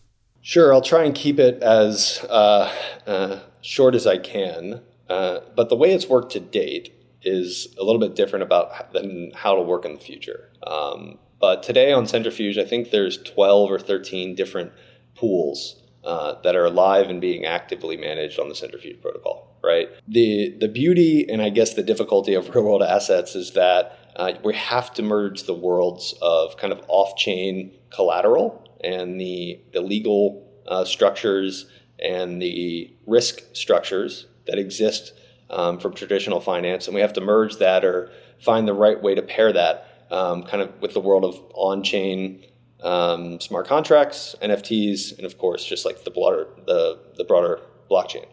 Sure, 0.42 0.74
I'll 0.74 0.82
try 0.82 1.04
and 1.04 1.14
keep 1.14 1.40
it 1.40 1.62
as 1.62 2.26
uh, 2.30 2.74
uh, 3.06 3.40
short 3.62 3.94
as 3.94 4.08
I 4.08 4.18
can. 4.18 4.82
Uh, 5.08 5.42
but 5.56 5.70
the 5.70 5.76
way 5.76 5.94
it's 5.94 6.08
worked 6.08 6.32
to 6.32 6.40
date 6.40 6.94
is 7.22 7.68
a 7.80 7.84
little 7.84 8.00
bit 8.00 8.16
different 8.16 8.44
about 8.44 8.94
than 8.94 9.32
how 9.36 9.56
to 9.56 9.62
work 9.62 9.86
in 9.86 9.94
the 9.94 10.00
future. 10.00 10.50
Um, 10.66 11.20
but 11.40 11.64
today 11.64 11.92
on 11.92 12.08
Centrifuge, 12.08 12.58
I 12.58 12.66
think 12.66 12.92
there's 12.92 13.18
12 13.18 13.72
or 13.72 13.80
13 13.80 14.36
different 14.36 14.72
pools 15.16 15.81
uh, 16.04 16.36
that 16.44 16.56
are 16.56 16.66
alive 16.66 17.10
and 17.10 17.22
being 17.22 17.46
actively 17.46 17.98
managed 17.98 18.40
on 18.40 18.50
the 18.50 18.56
Centrifuge 18.56 19.02
protocol 19.02 19.52
right? 19.64 19.90
The 20.08 20.56
the 20.60 20.68
beauty 20.68 21.28
and 21.30 21.42
I 21.42 21.50
guess 21.50 21.74
the 21.74 21.84
difficulty 21.84 22.34
of 22.34 22.50
real 22.56 22.64
world 22.64 22.84
assets 22.84 23.36
is 23.36 23.54
that 23.54 23.98
uh, 24.16 24.34
we 24.44 24.54
have 24.56 24.94
to 24.96 25.04
merge 25.04 25.44
the 25.44 25.54
worlds 25.54 26.14
of 26.22 26.58
kind 26.58 26.74
of 26.74 26.82
off 26.88 27.16
chain 27.18 27.72
collateral 27.90 28.68
and 28.84 29.20
the 29.20 29.60
the 29.74 29.82
legal 29.82 30.48
uh, 30.68 30.86
structures 30.86 31.68
and 32.04 32.42
the 32.42 32.94
risk 33.06 33.42
structures 33.54 34.28
that 34.48 34.58
exist 34.58 35.14
um, 35.50 35.80
from 35.80 35.94
traditional 35.94 36.40
finance, 36.40 36.88
and 36.88 36.96
we 36.96 37.02
have 37.02 37.14
to 37.14 37.22
merge 37.22 37.58
that 37.58 37.86
or 37.86 38.12
find 38.40 38.68
the 38.68 38.74
right 38.74 39.02
way 39.02 39.14
to 39.14 39.22
pair 39.22 39.54
that 39.54 40.08
um, 40.10 40.44
kind 40.44 40.64
of 40.64 40.82
with 40.82 40.94
the 40.94 41.00
world 41.00 41.24
of 41.24 41.40
on 41.54 41.84
chain. 41.84 42.44
Um, 42.84 43.40
smart 43.40 43.68
contracts, 43.68 44.36
NFTs, 44.42 45.18
and 45.18 45.26
of 45.26 45.38
course, 45.38 45.64
just 45.66 45.86
like 45.86 46.04
the 46.04 46.12
broader 46.12 46.48
the, 46.66 47.00
the 47.16 47.24
broader 47.24 47.60
blockchain. 47.90 48.26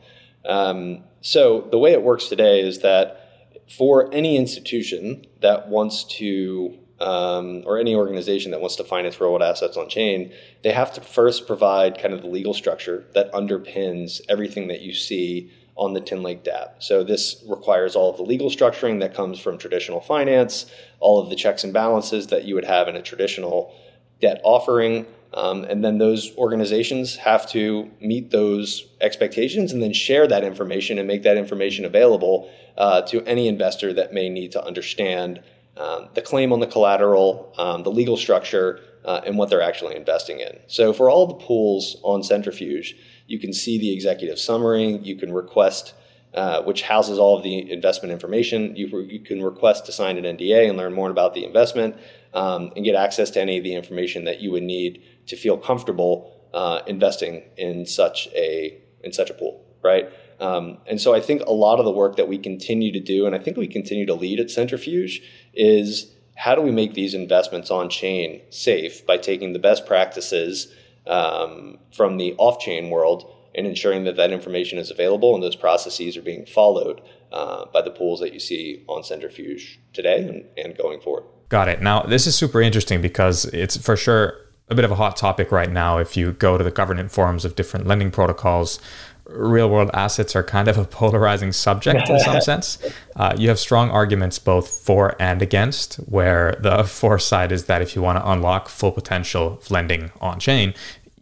Um, 0.47 1.05
so 1.21 1.69
the 1.71 1.79
way 1.79 1.93
it 1.93 2.03
works 2.03 2.29
today 2.29 2.61
is 2.61 2.79
that 2.81 3.61
for 3.77 4.13
any 4.15 4.37
institution 4.37 5.27
that 5.41 5.69
wants 5.69 6.05
to 6.05 6.79
um, 7.01 7.63
or 7.65 7.79
any 7.79 7.95
organization 7.95 8.51
that 8.51 8.61
wants 8.61 8.77
to 8.77 8.85
finance 8.85 9.21
real 9.21 9.31
world 9.31 9.43
assets 9.43 9.77
on 9.77 9.89
chain, 9.89 10.33
they 10.63 10.73
have 10.73 10.93
to 10.95 11.01
first 11.01 11.47
provide 11.47 12.01
kind 12.01 12.13
of 12.13 12.23
the 12.23 12.29
legal 12.29 12.55
structure 12.55 13.05
that 13.15 13.33
underpins 13.33 14.21
everything 14.29 14.69
that 14.69 14.81
you 14.81 14.93
see 14.93 15.53
on 15.77 15.93
the 15.93 16.01
Tinlake 16.01 16.43
dApp. 16.43 16.71
So 16.81 17.05
this 17.05 17.45
requires 17.47 17.95
all 17.95 18.11
of 18.11 18.17
the 18.17 18.25
legal 18.25 18.51
structuring 18.51 18.99
that 19.01 19.15
comes 19.15 19.39
from 19.39 19.59
traditional 19.59 20.01
finance, 20.01 20.67
all 20.99 21.21
of 21.21 21.31
the 21.31 21.37
checks 21.37 21.63
and 21.63 21.73
balances 21.73 22.27
that 22.29 22.45
you 22.45 22.57
would 22.57 22.65
have 22.65 22.89
in 22.89 22.97
a 22.97 23.03
traditional 23.03 23.73
debt 24.21 24.41
offering, 24.45 25.07
um, 25.35 25.65
and 25.65 25.85
then 25.85 25.99
those 25.99 26.35
organizations 26.37 27.17
have 27.17 27.49
to 27.51 27.91
meet 28.01 28.31
those 28.31 28.87
expectations 29.01 29.73
and 29.73 29.83
then 29.83 29.93
share 29.93 30.27
that 30.27 30.43
information 30.43 30.99
and 30.99 31.07
make 31.07 31.23
that 31.23 31.37
information 31.37 31.85
available 31.85 32.51
uh, 32.77 33.03
to 33.03 33.23
any 33.25 33.47
investor 33.47 33.93
that 33.93 34.13
may 34.13 34.29
need 34.29 34.53
to 34.53 34.65
understand 34.65 35.43
um, 35.77 36.09
the 36.15 36.23
claim 36.23 36.53
on 36.53 36.61
the 36.61 36.67
collateral, 36.67 37.55
um, 37.59 37.83
the 37.83 37.91
legal 37.91 38.17
structure, 38.17 38.81
uh, 39.05 39.21
and 39.25 39.39
what 39.39 39.49
they're 39.49 39.63
actually 39.63 39.95
investing 39.95 40.41
in. 40.41 40.59
So 40.67 40.93
for 40.93 41.09
all 41.09 41.27
the 41.27 41.35
pools 41.35 41.97
on 42.03 42.23
Centrifuge, 42.23 42.97
you 43.27 43.39
can 43.39 43.53
see 43.53 43.79
the 43.79 43.93
executive 43.93 44.39
summary, 44.39 44.99
you 45.03 45.17
can 45.17 45.33
request 45.33 45.95
uh, 46.35 46.63
which 46.63 46.83
houses 46.83 47.19
all 47.19 47.37
of 47.37 47.43
the 47.43 47.71
investment 47.71 48.13
information. 48.13 48.77
You, 48.77 48.87
you, 49.01 49.21
can 49.21 49.43
request 49.43 49.87
to 49.87 49.93
sign 49.93 50.19
an 50.19 50.37
NDA 50.37 50.69
and 50.69 50.77
learn 50.77 50.93
more 50.93 51.11
about 51.11 51.33
the 51.33 51.45
investment 51.45 51.97
um, 52.35 52.73
and 52.77 52.85
get 52.85 52.95
access 52.95 53.31
to 53.31 53.41
any 53.41 53.59
of 53.59 53.65
the 53.65 53.75
information 53.75 54.25
that 54.25 54.41
you 54.41 54.51
would 54.51 54.63
need 54.63 55.03
to 55.27 55.37
feel 55.37 55.57
comfortable 55.57 56.35
uh, 56.55 56.81
investing 56.87 57.43
in 57.57 57.87
such 57.87 58.29
a 58.35 58.81
in 59.03 59.13
such 59.13 59.31
a 59.31 59.35
pool, 59.35 59.65
right? 59.83 60.11
Um, 60.41 60.79
and 60.87 61.01
so 61.01 61.15
I 61.15 61.21
think 61.21 61.43
a 61.43 61.53
lot 61.53 61.79
of 61.79 61.85
the 61.85 61.91
work 61.91 62.17
that 62.17 62.29
we 62.29 62.39
continue 62.39 62.93
to 62.93 63.01
do, 63.01 63.27
and 63.27 63.35
I 63.35 63.39
think 63.39 63.57
we 63.57 63.67
continue 63.67 64.07
to 64.07 64.15
lead 64.15 64.41
at 64.41 64.51
Centrifuge, 64.51 65.23
is 65.55 66.13
how 66.37 66.55
do 66.55 66.63
we 66.63 66.71
make 66.71 66.95
these 66.95 67.15
investments 67.15 67.71
on 67.71 67.91
chain 67.91 68.41
safe 68.51 69.05
by 69.07 69.17
taking 69.17 69.53
the 69.53 69.59
best 69.59 69.87
practices 69.87 70.73
um, 71.07 71.79
from 71.93 72.17
the 72.17 72.35
off 72.39 72.61
chain 72.61 72.91
world 72.91 73.35
and 73.55 73.67
ensuring 73.67 74.05
that 74.05 74.17
that 74.17 74.31
information 74.31 74.79
is 74.79 74.91
available 74.91 75.35
and 75.35 75.43
those 75.43 75.57
processes 75.57 76.17
are 76.17 76.23
being 76.23 76.47
followed 76.47 77.01
uh, 77.33 77.65
by 77.73 77.83
the 77.83 77.91
pools 77.91 78.21
that 78.21 78.33
you 78.33 78.39
see 78.39 78.85
on 78.89 79.03
Centrifuge 79.03 79.81
today 79.93 80.29
and, 80.29 80.45
and 80.57 80.79
going 80.79 81.01
forward. 81.01 81.25
Got 81.49 81.69
it. 81.69 81.81
Now, 81.81 82.03
this 82.03 82.27
is 82.27 82.35
super 82.35 82.61
interesting 82.61 83.01
because 83.01 83.47
it's 83.47 83.77
for 83.77 83.97
sure 83.97 84.35
a 84.69 84.75
bit 84.75 84.85
of 84.85 84.91
a 84.91 84.97
hot 84.97 85.17
topic 85.17 85.51
right 85.51 85.71
now. 85.71 85.99
If 85.99 86.17
you 86.17 86.33
go 86.33 86.59
to 86.59 86.65
the 86.65 86.71
governance 86.71 87.15
forums 87.15 87.45
of 87.45 87.55
different 87.57 87.87
lending 87.87 88.11
protocols, 88.11 88.79
real 89.27 89.71
world 89.71 89.91
assets 89.95 90.35
are 90.37 90.43
kind 90.43 90.69
of 90.69 90.77
a 90.77 90.85
polarizing 90.99 91.53
subject 91.53 92.09
in 92.09 92.19
some 92.21 92.41
sense. 92.43 92.79
Uh, 93.17 93.35
you 93.37 93.49
have 93.49 93.59
strong 93.59 93.91
arguments 93.91 94.39
both 94.39 94.69
for 94.69 95.17
and 95.21 95.41
against, 95.41 95.95
where 95.97 96.57
the 96.61 96.85
for 96.99 97.19
side 97.19 97.53
is 97.53 97.65
that 97.65 97.83
if 97.83 97.97
you 97.97 98.03
want 98.03 98.19
to 98.19 98.31
unlock 98.31 98.69
full 98.69 98.93
potential 98.93 99.55
of 99.55 99.71
lending 99.71 100.11
on 100.21 100.39
chain, 100.39 100.75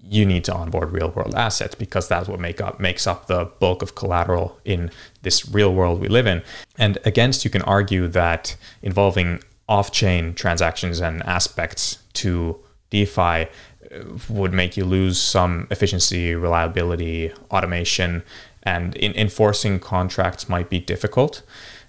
you 0.09 0.25
need 0.25 0.45
to 0.45 0.54
onboard 0.54 0.92
real 0.92 1.11
world 1.11 1.35
assets 1.35 1.75
because 1.75 2.06
that's 2.06 2.28
what 2.28 2.38
make 2.38 2.61
up 2.61 2.78
makes 2.78 3.09
up 3.09 3.26
the 3.26 3.50
bulk 3.59 3.83
of 3.83 3.97
collateral 3.97 4.56
in 4.64 4.88
this 5.23 5.49
real 5.49 5.75
world 5.75 6.00
we 6.00 6.06
live 6.06 6.28
in. 6.28 6.42
And 6.78 6.99
against, 7.04 7.45
you 7.45 7.50
can 7.50 7.62
argue 7.62 8.06
that 8.09 8.56
involving 8.83 9.40
off-chain 9.68 10.35
transactions 10.35 11.00
and 11.00 11.23
aspects 11.25 11.99
to 12.14 12.58
DeFi 12.90 13.46
would 14.28 14.52
make 14.52 14.76
you 14.76 14.85
lose 14.85 15.20
some 15.20 15.66
efficiency, 15.70 16.35
reliability, 16.35 17.32
automation, 17.50 18.23
and 18.62 18.96
in 18.96 19.12
enforcing 19.14 19.78
contracts 19.78 20.49
might 20.49 20.68
be 20.68 20.80
difficult. 20.80 21.42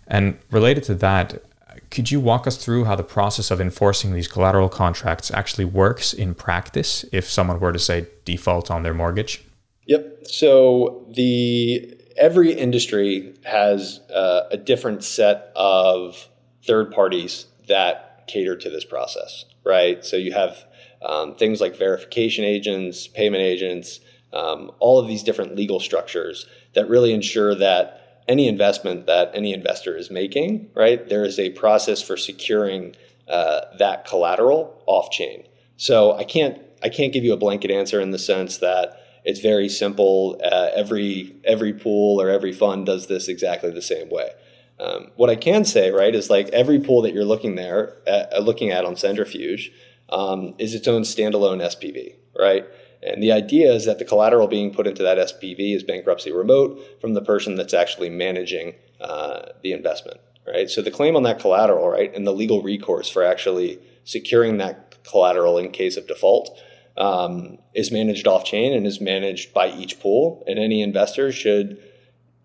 And 0.07 0.38
related 0.51 0.84
to 0.86 0.96
that, 0.96 1.43
could 1.89 2.12
you 2.12 2.19
walk 2.19 2.48
us 2.48 2.57
through 2.57 2.86
how 2.86 2.96
the 2.96 3.03
process 3.03 3.51
of 3.51 3.62
enforcing 3.62 4.13
these 4.13 4.27
collateral 4.27 4.69
contracts 4.69 5.31
actually 5.31 5.65
works 5.65 6.13
in 6.13 6.34
practice 6.34 7.05
if 7.12 7.29
someone 7.29 7.60
were 7.60 7.72
to 7.72 7.79
say 7.79 8.07
default 8.25 8.69
on 8.69 8.84
their 8.84 8.93
mortgage? 8.93 9.43
Yep. 9.86 10.27
So 10.27 11.05
the 11.15 11.96
every 12.17 12.51
industry 12.51 13.36
has 13.46 14.00
uh, 14.13 14.48
a 14.51 14.57
different 14.57 15.03
set 15.03 15.51
of 15.55 16.27
third 16.65 16.91
parties 16.91 17.46
that 17.67 18.27
cater 18.27 18.55
to 18.57 18.69
this 18.69 18.86
process, 18.86 19.45
right? 19.65 20.03
So 20.03 20.17
you 20.17 20.33
have 20.33 20.65
um, 21.01 21.36
things 21.36 21.62
like 21.62 21.77
verification 21.77 22.43
agents, 22.43 23.07
payment 23.07 23.43
agents, 23.43 24.00
um, 24.33 24.71
all 24.79 25.00
of 25.00 25.07
these 25.07 25.24
different 25.24 25.55
legal 25.55 25.79
structures 25.79 26.45
that 26.74 26.89
really 26.89 27.13
ensure 27.13 27.55
that 27.55 28.24
any 28.27 28.47
investment 28.47 29.05
that 29.05 29.31
any 29.33 29.53
investor 29.53 29.95
is 29.95 30.12
making, 30.12 30.69
right, 30.75 31.07
there 31.07 31.24
is 31.24 31.39
a 31.39 31.51
process 31.51 32.01
for 32.01 32.17
securing 32.17 32.95
uh, 33.27 33.62
that 33.79 34.05
collateral 34.05 34.81
off 34.86 35.09
chain. 35.12 35.43
So 35.77 36.13
I 36.13 36.24
can't 36.24 36.62
I 36.83 36.89
can't 36.89 37.13
give 37.13 37.24
you 37.24 37.33
a 37.33 37.38
blanket 37.38 37.71
answer 37.71 38.00
in 38.00 38.12
the 38.12 38.19
sense 38.19 38.57
that 38.57 39.01
it's 39.24 39.39
very 39.39 39.69
simple. 39.69 40.39
Uh, 40.43 40.69
every 40.75 41.36
every 41.43 41.74
pool 41.74 42.21
or 42.21 42.29
every 42.29 42.51
fund 42.51 42.86
does 42.86 43.07
this 43.07 43.27
exactly 43.27 43.71
the 43.71 43.81
same 43.81 44.09
way. 44.09 44.31
Um, 44.79 45.12
what 45.15 45.29
I 45.29 45.36
can 45.36 45.65
say, 45.65 45.91
right, 45.91 46.13
is 46.13 46.29
like 46.29 46.50
every 46.50 46.79
pool 46.79 47.01
that 47.01 47.13
you're 47.13 47.25
looking 47.25 47.55
there, 47.55 47.98
at, 48.05 48.31
uh, 48.34 48.39
looking 48.39 48.69
at 48.69 48.86
on 48.86 48.96
Centrifuge, 48.96 49.72
um, 50.10 50.53
is 50.60 50.75
its 50.75 50.88
own 50.88 51.01
standalone 51.01 51.62
SPV, 51.62 52.15
right? 52.38 52.65
And 53.01 53.22
the 53.22 53.31
idea 53.31 53.72
is 53.74 53.86
that 53.86 54.00
the 54.00 54.05
collateral 54.05 54.48
being 54.48 54.74
put 54.74 54.88
into 54.88 55.03
that 55.03 55.17
SPV 55.17 55.75
is 55.75 55.84
bankruptcy 55.84 56.31
remote 56.31 56.79
from 57.01 57.13
the 57.13 57.22
person 57.22 57.55
that's 57.55 57.74
actually 57.74 58.10
managing 58.10 58.75
uh, 59.01 59.48
the 59.62 59.72
investment, 59.72 60.19
right? 60.48 60.69
So 60.69 60.81
the 60.81 60.91
claim 60.91 61.15
on 61.15 61.24
that 61.24 61.39
collateral, 61.39 61.89
right, 61.89 62.13
and 62.13 62.25
the 62.25 62.34
legal 62.34 62.62
recourse 62.62 63.10
for 63.10 63.24
actually 63.24 63.79
securing 64.03 64.57
that 64.57 65.03
collateral 65.03 65.57
in 65.57 65.72
case 65.72 65.98
of 65.98 66.07
default 66.07 66.60
um, 66.98 67.60
is 67.74 67.91
managed 67.91 68.27
off 68.27 68.43
chain 68.43 68.74
and 68.74 68.88
is 68.88 69.00
managed 69.00 69.53
by 69.53 69.69
each 69.69 70.00
pool. 70.00 70.43
And 70.48 70.57
any 70.57 70.81
investor 70.81 71.31
should, 71.31 71.81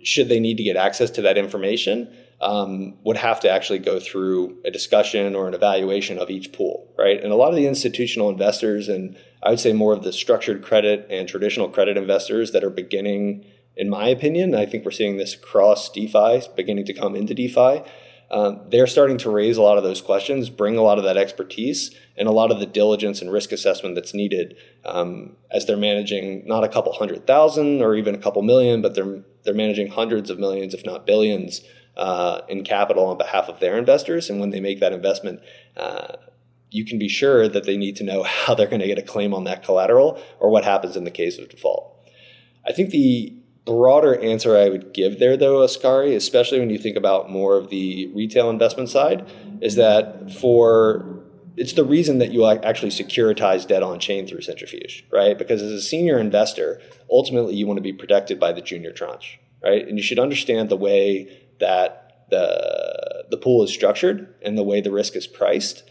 should 0.03 0.29
they 0.29 0.41
need 0.41 0.57
to 0.57 0.63
get 0.63 0.77
access 0.77 1.11
to 1.11 1.23
that 1.23 1.39
information, 1.39 2.09
um, 2.41 2.95
would 3.05 3.17
have 3.17 3.41
to 3.41 3.51
actually 3.51 3.79
go 3.79 4.01
through 4.01 4.59
a 4.65 4.71
discussion 4.71 5.37
or 5.37 5.47
an 5.47 5.55
evaluation 5.55 6.19
of 6.19 6.29
each 6.29 6.53
pool, 6.53 6.93
right? 6.99 7.23
And 7.23 7.33
a 7.33 7.37
lot 7.37 7.51
of 7.51 7.57
the 7.57 7.67
institutional 7.67 8.29
investors, 8.29 8.89
and 8.89 9.17
I 9.43 9.51
would 9.51 9.61
say 9.61 9.73
more 9.73 9.93
of 9.93 10.03
the 10.03 10.13
structured 10.13 10.63
credit 10.63 11.07
and 11.09 11.29
traditional 11.29 11.69
credit 11.69 11.97
investors 11.97 12.51
that 12.53 12.65
are 12.65 12.71
beginning, 12.71 13.45
in 13.77 13.89
my 13.89 14.09
opinion, 14.09 14.55
I 14.55 14.67
think 14.67 14.85
we're 14.85 14.91
seeing 14.91 15.19
this 15.19 15.35
across 15.35 15.91
DeFi, 15.91 16.43
beginning 16.57 16.85
to 16.87 16.93
come 16.93 17.15
into 17.15 17.33
DeFi. 17.33 17.83
Um, 18.33 18.63
they're 18.69 18.87
starting 18.87 19.19
to 19.19 19.31
raise 19.31 19.57
a 19.57 19.63
lot 19.63 19.79
of 19.79 19.85
those 19.85 20.01
questions, 20.01 20.51
bring 20.51 20.77
a 20.77 20.83
lot 20.83 20.99
of 20.99 21.05
that 21.05 21.17
expertise, 21.17 21.95
and 22.16 22.28
a 22.28 22.33
lot 22.33 22.50
of 22.50 22.61
the 22.61 22.66
diligence 22.66 23.23
and 23.23 23.33
risk 23.33 23.52
assessment 23.52 23.95
that's 23.95 24.14
needed 24.14 24.57
um, 24.85 25.37
as 25.50 25.66
they're 25.66 25.76
managing 25.76 26.47
not 26.47 26.64
a 26.64 26.69
couple 26.69 26.92
hundred 26.92 27.26
thousand 27.26 27.83
or 27.83 27.95
even 27.95 28.14
a 28.14 28.19
couple 28.19 28.42
million, 28.42 28.83
but 28.83 28.95
they're 28.95 29.23
they're 29.45 29.54
managing 29.54 29.88
hundreds 29.88 30.31
of 30.31 30.38
millions, 30.38 30.75
if 30.75 30.85
not 30.85 31.07
billions, 31.07 31.62
uh, 31.97 32.42
in 32.49 32.64
capital 32.64 33.07
on 33.07 33.19
behalf 33.19 33.49
of 33.49 33.61
their 33.61 33.76
investors. 33.76 34.31
And 34.31 34.40
when 34.40 34.50
they 34.50 34.61
make 34.61 34.81
that 34.81 34.92
investment, 34.92 35.40
uh, 35.76 36.16
you 36.71 36.85
can 36.85 36.99
be 36.99 37.09
sure 37.09 37.49
that 37.49 37.64
they 37.64 37.76
need 37.76 37.97
to 37.97 38.04
know 38.04 38.23
how 38.26 38.54
they're 38.54 38.66
going 38.66 38.81
to 38.81 38.87
get 38.87 38.99
a 38.99 39.02
claim 39.02 39.35
on 39.35 39.45
that 39.45 39.64
collateral 39.64 40.23
or 40.38 40.50
what 40.50 40.64
happens 40.64 40.97
in 40.97 41.04
the 41.04 41.11
case 41.11 41.38
of 41.38 41.49
default. 41.49 41.88
I 42.66 42.73
think 42.73 42.90
the 42.90 43.37
broader 43.64 44.19
answer 44.21 44.57
I 44.57 44.69
would 44.69 44.92
give 44.92 45.19
there, 45.19 45.37
though, 45.37 45.64
Oskari, 45.64 46.14
especially 46.14 46.59
when 46.59 46.71
you 46.71 46.78
think 46.78 46.97
about 46.97 47.31
more 47.31 47.57
of 47.57 47.71
the 47.71 48.11
retail 48.14 48.50
investment 48.50 48.88
side, 48.88 49.26
is 49.61 49.76
that 49.76 50.33
for 50.33 51.23
it's 51.57 51.75
the 51.75 51.85
reason 51.85 52.19
that 52.19 52.33
you 52.33 52.47
actually 52.47 52.91
securitize 52.91 53.67
debt 53.67 53.83
on 53.83 53.99
chain 53.99 54.27
through 54.27 54.41
centrifuge, 54.43 55.05
right? 55.13 55.37
Because 55.37 55.63
as 55.63 55.73
a 55.73 55.83
senior 55.83 56.19
investor, 56.19 56.81
ultimately 57.11 57.55
you 57.55 57.67
want 57.67 57.79
to 57.79 57.83
be 57.83 57.93
protected 57.93 58.41
by 58.41 58.53
the 58.53 58.63
junior 58.63 58.93
tranche, 58.93 59.39
right? 59.63 59.87
And 59.87 59.99
you 59.99 60.03
should 60.03 60.19
understand 60.19 60.69
the 60.69 60.77
way 60.77 61.47
that 61.61 62.27
the 62.31 63.25
the 63.31 63.37
pool 63.37 63.63
is 63.63 63.73
structured 63.73 64.35
and 64.43 64.59
the 64.59 64.63
way 64.63 64.81
the 64.81 64.91
risk 64.91 65.17
is 65.17 65.27
priced, 65.27 65.85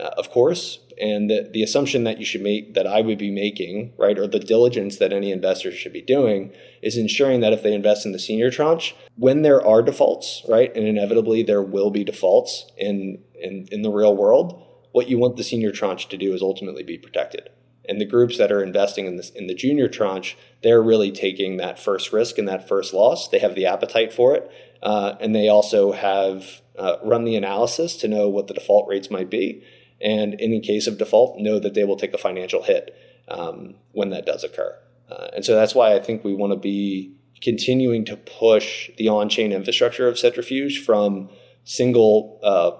uh, 0.00 0.10
of 0.16 0.30
course, 0.30 0.78
and 1.00 1.30
the, 1.30 1.48
the 1.52 1.62
assumption 1.62 2.04
that 2.04 2.18
you 2.18 2.24
should 2.24 2.40
make 2.40 2.74
that 2.74 2.86
I 2.86 3.00
would 3.00 3.18
be 3.18 3.30
making, 3.30 3.92
right, 3.98 4.18
or 4.18 4.26
the 4.26 4.38
diligence 4.38 4.96
that 4.98 5.12
any 5.12 5.30
investor 5.30 5.72
should 5.72 5.92
be 5.92 6.02
doing 6.02 6.52
is 6.82 6.96
ensuring 6.96 7.40
that 7.40 7.52
if 7.52 7.62
they 7.62 7.72
invest 7.72 8.06
in 8.06 8.12
the 8.12 8.18
senior 8.18 8.50
tranche, 8.50 8.94
when 9.16 9.42
there 9.42 9.64
are 9.64 9.82
defaults, 9.82 10.42
right, 10.48 10.74
and 10.74 10.86
inevitably 10.86 11.42
there 11.42 11.62
will 11.62 11.90
be 11.90 12.04
defaults 12.04 12.70
in 12.76 13.22
in, 13.40 13.68
in 13.70 13.82
the 13.82 13.90
real 13.90 14.16
world, 14.16 14.67
what 14.98 15.08
you 15.08 15.16
want 15.16 15.36
the 15.36 15.44
senior 15.44 15.70
tranche 15.70 16.08
to 16.08 16.16
do 16.16 16.34
is 16.34 16.42
ultimately 16.42 16.82
be 16.82 16.98
protected. 16.98 17.50
And 17.88 18.00
the 18.00 18.04
groups 18.04 18.36
that 18.36 18.50
are 18.50 18.64
investing 18.64 19.06
in 19.06 19.14
this 19.14 19.30
in 19.30 19.46
the 19.46 19.54
junior 19.54 19.86
tranche, 19.86 20.36
they're 20.64 20.82
really 20.82 21.12
taking 21.12 21.56
that 21.58 21.78
first 21.78 22.12
risk 22.12 22.36
and 22.36 22.48
that 22.48 22.66
first 22.66 22.92
loss. 22.92 23.28
They 23.28 23.38
have 23.38 23.54
the 23.54 23.64
appetite 23.66 24.12
for 24.12 24.34
it, 24.34 24.50
uh, 24.82 25.14
and 25.20 25.36
they 25.36 25.48
also 25.48 25.92
have 25.92 26.62
uh, 26.76 26.96
run 27.04 27.22
the 27.24 27.36
analysis 27.36 27.96
to 27.98 28.08
know 28.08 28.28
what 28.28 28.48
the 28.48 28.54
default 28.54 28.88
rates 28.88 29.08
might 29.08 29.30
be. 29.30 29.62
And 30.00 30.34
in 30.40 30.60
case 30.62 30.88
of 30.88 30.98
default, 30.98 31.38
know 31.38 31.60
that 31.60 31.74
they 31.74 31.84
will 31.84 31.96
take 31.96 32.12
a 32.12 32.18
financial 32.18 32.64
hit 32.64 32.92
um, 33.28 33.76
when 33.92 34.10
that 34.10 34.26
does 34.26 34.42
occur. 34.42 34.76
Uh, 35.08 35.28
and 35.36 35.44
so 35.44 35.54
that's 35.54 35.76
why 35.76 35.94
I 35.94 36.00
think 36.00 36.24
we 36.24 36.34
want 36.34 36.52
to 36.52 36.58
be 36.58 37.14
continuing 37.40 38.04
to 38.06 38.16
push 38.16 38.90
the 38.98 39.06
on 39.06 39.28
chain 39.28 39.52
infrastructure 39.52 40.08
of 40.08 40.18
Centrifuge 40.18 40.84
from 40.84 41.30
single 41.62 42.40
uh, 42.42 42.72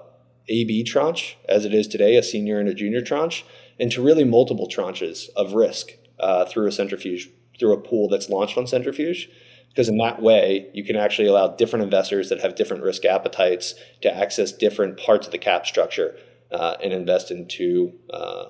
AB 0.48 0.84
tranche, 0.84 1.36
as 1.48 1.64
it 1.64 1.74
is 1.74 1.86
today, 1.86 2.16
a 2.16 2.22
senior 2.22 2.58
and 2.58 2.68
a 2.68 2.74
junior 2.74 3.00
tranche, 3.00 3.44
into 3.78 4.02
really 4.02 4.24
multiple 4.24 4.68
tranches 4.68 5.28
of 5.36 5.54
risk 5.54 5.92
uh, 6.18 6.44
through 6.44 6.66
a 6.66 6.72
centrifuge, 6.72 7.28
through 7.58 7.72
a 7.72 7.80
pool 7.80 8.08
that's 8.08 8.28
launched 8.28 8.58
on 8.58 8.66
Centrifuge 8.66 9.28
because 9.68 9.88
in 9.88 9.98
that 9.98 10.20
way 10.20 10.66
you 10.72 10.82
can 10.82 10.96
actually 10.96 11.28
allow 11.28 11.46
different 11.46 11.84
investors 11.84 12.28
that 12.30 12.40
have 12.40 12.56
different 12.56 12.82
risk 12.82 13.04
appetites 13.04 13.74
to 14.00 14.12
access 14.12 14.50
different 14.50 14.98
parts 14.98 15.26
of 15.26 15.32
the 15.32 15.38
cap 15.38 15.66
structure 15.66 16.16
uh, 16.50 16.76
and 16.82 16.92
invest 16.92 17.30
into 17.30 17.92
uh, 18.12 18.46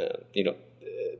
uh, 0.00 0.16
you 0.32 0.42
know 0.42 0.54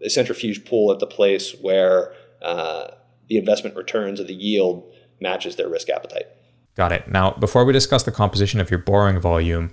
a 0.02 0.08
centrifuge 0.08 0.64
pool 0.64 0.90
at 0.90 0.98
the 0.98 1.06
place 1.06 1.54
where 1.60 2.14
uh, 2.40 2.88
the 3.28 3.36
investment 3.36 3.76
returns 3.76 4.20
or 4.20 4.24
the 4.24 4.34
yield 4.34 4.90
matches 5.20 5.56
their 5.56 5.68
risk 5.68 5.88
appetite. 5.88 6.26
Got 6.74 6.92
it. 6.92 7.08
Now, 7.08 7.32
before 7.32 7.64
we 7.66 7.72
discuss 7.72 8.04
the 8.04 8.12
composition 8.12 8.58
of 8.58 8.70
your 8.70 8.78
borrowing 8.78 9.20
volume, 9.20 9.70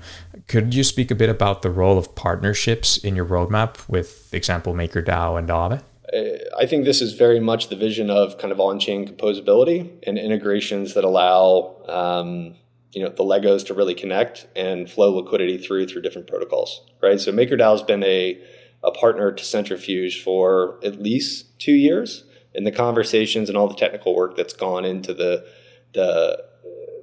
could 0.48 0.74
you 0.74 0.84
speak 0.84 1.12
a 1.12 1.16
bit 1.16 1.30
about 1.30 1.62
the 1.62 1.70
role 1.70 1.98
of 1.98 2.14
partnerships 2.16 2.98
in 2.98 3.16
your 3.16 3.26
roadmap 3.26 3.88
with 3.88 4.34
example 4.34 4.74
MakerDAO 4.74 5.40
and 5.40 5.48
Aave? 5.48 5.82
I 6.58 6.66
think 6.66 6.86
this 6.86 7.02
is 7.02 7.14
very 7.14 7.40
much 7.40 7.70
the 7.70 7.76
vision 7.76 8.10
of 8.10 8.38
kind 8.38 8.52
of 8.52 8.60
on-chain 8.60 9.08
composability 9.08 9.92
and 10.08 10.18
integrations 10.18 10.94
that 10.96 11.04
allow 11.04 11.76
um, 11.88 12.56
you 12.92 13.04
know 13.04 13.10
the 13.10 13.24
Legos 13.24 13.66
to 13.68 13.74
really 13.74 13.94
connect 13.94 14.48
and 14.56 14.90
flow 14.90 15.16
liquidity 15.16 15.58
through 15.58 15.88
through 15.88 16.02
different 16.02 16.28
protocols, 16.28 16.82
right? 17.02 17.20
So 17.20 17.32
MakerDAO 17.32 17.72
has 17.72 17.84
been 17.84 18.04
a 18.04 18.42
a 18.84 18.92
partner 18.92 19.32
to 19.32 19.44
Centrifuge 19.44 20.24
for 20.24 20.80
at 20.84 21.02
least 21.02 21.60
two 21.60 21.74
years, 21.74 22.24
and 22.56 22.66
the 22.66 22.72
conversations 22.72 23.48
and 23.48 23.58
all 23.58 23.68
the 23.68 23.76
technical 23.76 24.16
work 24.16 24.36
that's 24.36 24.54
gone 24.54 24.86
into 24.86 25.14
the 25.14 25.46
the 25.94 26.44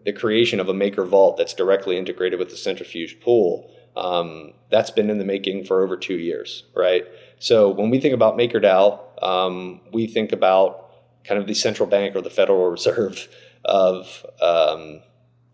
the 0.07 0.13
creation 0.13 0.61
of 0.61 0.69
a 0.69 0.75
Maker 0.75 1.05
Vault 1.05 1.37
that's 1.37 1.53
directly 1.53 1.99
integrated 1.99 2.39
with 2.39 2.49
the 2.49 2.57
Centrifuge 2.57 3.21
pool. 3.21 3.71
Um, 3.97 4.53
that's 4.71 4.91
been 4.91 5.11
in 5.11 5.19
the 5.19 5.25
making 5.25 5.65
for 5.65 5.83
over 5.83 5.97
two 5.97 6.15
years, 6.15 6.65
right? 6.77 7.05
So 7.41 7.71
when 7.71 7.91
we 7.91 7.99
think 7.99 8.15
about 8.15 8.39
MakerDAO, 8.39 9.23
um, 9.23 9.81
we 9.93 10.07
think 10.07 10.31
about 10.31 10.91
kind 11.25 11.41
of 11.41 11.49
the 11.49 11.55
central 11.55 11.89
bank 11.89 12.15
or 12.15 12.21
the 12.21 12.31
Federal 12.31 12.71
Reserve 12.71 13.27
of 13.65 14.25
um, 14.41 15.03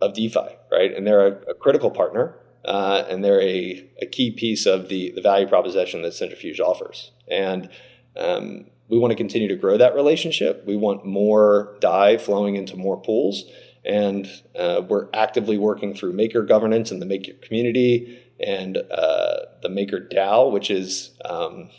of 0.02 0.12
DeFi, 0.12 0.58
right? 0.70 0.94
And 0.94 1.06
they're 1.06 1.26
a, 1.26 1.50
a 1.50 1.54
critical 1.54 1.90
partner, 1.90 2.36
uh, 2.64 3.04
and 3.08 3.24
they're 3.24 3.40
a, 3.40 3.88
a, 4.02 4.06
key 4.06 4.32
piece 4.32 4.66
of 4.66 4.88
the 4.88 5.12
the 5.12 5.22
value 5.22 5.46
proposition 5.46 6.02
that 6.02 6.12
Centrifuge 6.12 6.60
offers. 6.60 7.12
And 7.30 7.70
um, 8.16 8.66
we 8.88 8.98
want 8.98 9.12
to 9.12 9.16
continue 9.16 9.48
to 9.48 9.56
grow 9.56 9.78
that 9.78 9.94
relationship. 9.94 10.64
We 10.66 10.76
want 10.76 11.06
more 11.06 11.78
DAI 11.80 12.18
flowing 12.18 12.56
into 12.56 12.76
more 12.76 13.00
pools, 13.00 13.44
and 13.84 14.28
uh, 14.56 14.82
we're 14.88 15.08
actively 15.12 15.58
working 15.58 15.94
through 15.94 16.12
Maker 16.12 16.42
governance 16.42 16.90
and 16.90 17.02
the 17.02 17.06
Maker 17.06 17.32
community 17.42 18.22
and 18.40 18.76
uh, 18.76 19.36
the 19.62 19.68
Maker 19.68 20.00
DAO, 20.00 20.52
which 20.52 20.70
is 20.70 21.10
um, 21.24 21.70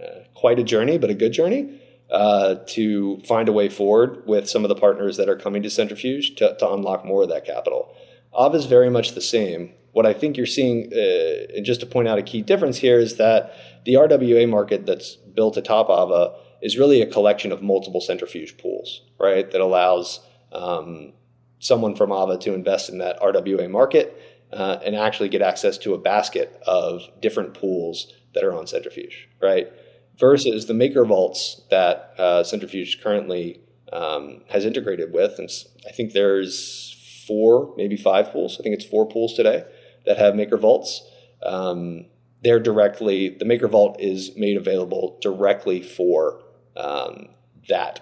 uh, 0.00 0.20
quite 0.34 0.58
a 0.58 0.64
journey, 0.64 0.98
but 0.98 1.10
a 1.10 1.14
good 1.14 1.32
journey. 1.32 1.80
Uh, 2.10 2.56
to 2.66 3.18
find 3.26 3.48
a 3.48 3.52
way 3.52 3.68
forward 3.68 4.22
with 4.26 4.48
some 4.48 4.62
of 4.62 4.68
the 4.68 4.74
partners 4.74 5.16
that 5.16 5.28
are 5.28 5.36
coming 5.36 5.62
to 5.62 5.70
Centrifuge 5.70 6.36
to, 6.36 6.54
to 6.58 6.70
unlock 6.70 7.04
more 7.04 7.22
of 7.22 7.30
that 7.30 7.46
capital. 7.46 7.96
Aave 8.34 8.54
is 8.54 8.66
very 8.66 8.90
much 8.90 9.14
the 9.14 9.22
same. 9.22 9.72
What 9.92 10.04
I 10.06 10.12
think 10.12 10.36
you're 10.36 10.46
seeing, 10.46 10.92
uh, 10.92 11.56
and 11.56 11.64
just 11.64 11.80
to 11.80 11.86
point 11.86 12.06
out 12.06 12.18
a 12.18 12.22
key 12.22 12.42
difference 12.42 12.76
here, 12.76 12.98
is 12.98 13.16
that 13.16 13.54
the 13.84 13.94
RWA 13.94 14.48
market 14.48 14.86
that's 14.86 15.16
built 15.16 15.56
atop 15.56 15.88
Aave 15.88 16.36
is 16.60 16.76
really 16.76 17.00
a 17.00 17.06
collection 17.06 17.50
of 17.50 17.62
multiple 17.62 18.02
centrifuge 18.02 18.58
pools, 18.58 19.00
right? 19.18 19.50
That 19.50 19.62
allows 19.62 20.20
um, 20.52 21.14
someone 21.64 21.96
from 21.96 22.10
Aave 22.10 22.38
to 22.40 22.52
invest 22.52 22.90
in 22.90 22.98
that 22.98 23.18
RWA 23.20 23.70
market 23.70 24.20
uh, 24.52 24.78
and 24.84 24.94
actually 24.94 25.30
get 25.30 25.40
access 25.40 25.78
to 25.78 25.94
a 25.94 25.98
basket 25.98 26.60
of 26.66 27.02
different 27.20 27.54
pools 27.54 28.12
that 28.34 28.44
are 28.44 28.52
on 28.52 28.66
Centrifuge, 28.66 29.28
right? 29.40 29.72
Versus 30.18 30.66
the 30.66 30.74
Maker 30.74 31.06
vaults 31.06 31.62
that 31.70 32.12
uh, 32.18 32.44
Centrifuge 32.44 33.00
currently 33.02 33.60
um, 33.92 34.42
has 34.50 34.66
integrated 34.66 35.12
with, 35.12 35.38
and 35.38 35.48
I 35.88 35.92
think 35.92 36.12
there's 36.12 37.24
four, 37.26 37.72
maybe 37.78 37.96
five 37.96 38.30
pools. 38.30 38.58
I 38.60 38.62
think 38.62 38.74
it's 38.74 38.84
four 38.84 39.08
pools 39.08 39.32
today 39.32 39.64
that 40.04 40.18
have 40.18 40.34
Maker 40.34 40.58
vaults. 40.58 41.02
Um, 41.42 42.04
they're 42.42 42.60
directly 42.60 43.30
the 43.30 43.46
Maker 43.46 43.68
Vault 43.68 43.96
is 43.98 44.36
made 44.36 44.58
available 44.58 45.18
directly 45.22 45.82
for 45.82 46.42
um, 46.76 47.28
that 47.70 48.00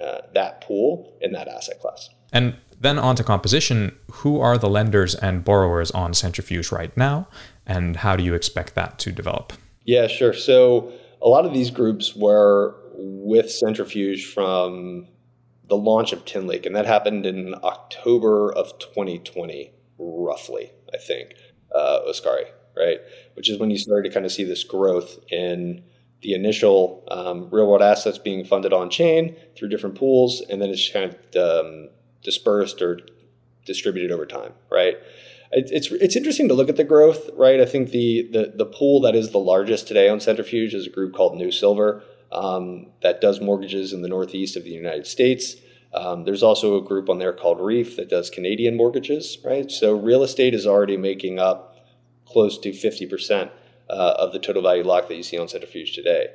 uh, 0.00 0.22
that 0.34 0.60
pool 0.62 1.16
in 1.20 1.30
that 1.32 1.46
asset 1.46 1.80
class. 1.80 2.10
And 2.32 2.56
then 2.84 2.98
on 2.98 3.16
to 3.16 3.24
composition. 3.24 3.96
Who 4.12 4.40
are 4.40 4.58
the 4.58 4.68
lenders 4.68 5.14
and 5.14 5.44
borrowers 5.44 5.90
on 5.90 6.14
Centrifuge 6.14 6.70
right 6.70 6.94
now, 6.96 7.28
and 7.66 7.96
how 7.96 8.16
do 8.16 8.22
you 8.22 8.34
expect 8.34 8.74
that 8.74 8.98
to 9.00 9.12
develop? 9.12 9.52
Yeah, 9.84 10.06
sure. 10.06 10.32
So 10.32 10.92
a 11.20 11.28
lot 11.28 11.46
of 11.46 11.52
these 11.52 11.70
groups 11.70 12.14
were 12.14 12.76
with 12.96 13.50
Centrifuge 13.50 14.26
from 14.26 15.08
the 15.68 15.76
launch 15.76 16.12
of 16.12 16.24
Tinlake, 16.24 16.66
and 16.66 16.76
that 16.76 16.86
happened 16.86 17.26
in 17.26 17.54
October 17.62 18.52
of 18.52 18.78
2020, 18.78 19.72
roughly, 19.98 20.70
I 20.92 20.98
think, 20.98 21.34
uh, 21.74 22.00
Oskari, 22.06 22.44
right? 22.76 22.98
Which 23.34 23.48
is 23.48 23.58
when 23.58 23.70
you 23.70 23.78
started 23.78 24.08
to 24.08 24.14
kind 24.14 24.26
of 24.26 24.32
see 24.32 24.44
this 24.44 24.62
growth 24.62 25.18
in 25.30 25.82
the 26.20 26.34
initial 26.34 27.04
um, 27.08 27.48
real 27.50 27.66
world 27.66 27.82
assets 27.82 28.18
being 28.18 28.44
funded 28.44 28.72
on 28.72 28.90
chain 28.90 29.36
through 29.56 29.68
different 29.68 29.96
pools, 29.96 30.42
and 30.42 30.60
then 30.60 30.70
it's 30.70 30.90
kind 30.90 31.14
of 31.34 31.66
um, 31.66 31.88
dispersed 32.24 32.82
or 32.82 32.98
distributed 33.64 34.10
over 34.10 34.26
time, 34.26 34.52
right? 34.70 34.96
it's 35.54 35.90
it's 35.90 36.16
interesting 36.16 36.48
to 36.48 36.54
look 36.54 36.68
at 36.68 36.76
the 36.76 36.84
growth, 36.84 37.30
right? 37.34 37.60
I 37.60 37.64
think 37.64 37.90
the 37.90 38.28
the 38.32 38.52
the 38.54 38.66
pool 38.66 39.00
that 39.02 39.14
is 39.14 39.30
the 39.30 39.38
largest 39.38 39.86
today 39.86 40.08
on 40.08 40.20
Centrifuge 40.20 40.74
is 40.74 40.86
a 40.86 40.90
group 40.90 41.14
called 41.14 41.36
New 41.36 41.52
Silver 41.52 42.02
um, 42.32 42.86
that 43.02 43.20
does 43.20 43.40
mortgages 43.40 43.92
in 43.92 44.02
the 44.02 44.08
Northeast 44.08 44.56
of 44.56 44.64
the 44.64 44.70
United 44.70 45.06
States. 45.06 45.56
Um, 45.92 46.24
there's 46.24 46.42
also 46.42 46.76
a 46.76 46.82
group 46.82 47.08
on 47.08 47.18
there 47.18 47.32
called 47.32 47.60
Reef 47.60 47.96
that 47.96 48.08
does 48.08 48.30
Canadian 48.30 48.76
mortgages, 48.76 49.38
right? 49.44 49.70
So 49.70 49.94
real 49.94 50.24
estate 50.24 50.52
is 50.52 50.66
already 50.66 50.96
making 50.96 51.38
up 51.38 51.76
close 52.26 52.58
to 52.58 52.70
50% 52.70 53.50
uh, 53.88 53.92
of 53.92 54.32
the 54.32 54.40
total 54.40 54.62
value 54.62 54.82
lock 54.82 55.06
that 55.06 55.14
you 55.14 55.22
see 55.22 55.38
on 55.38 55.46
Centrifuge 55.46 55.94
today 55.94 56.30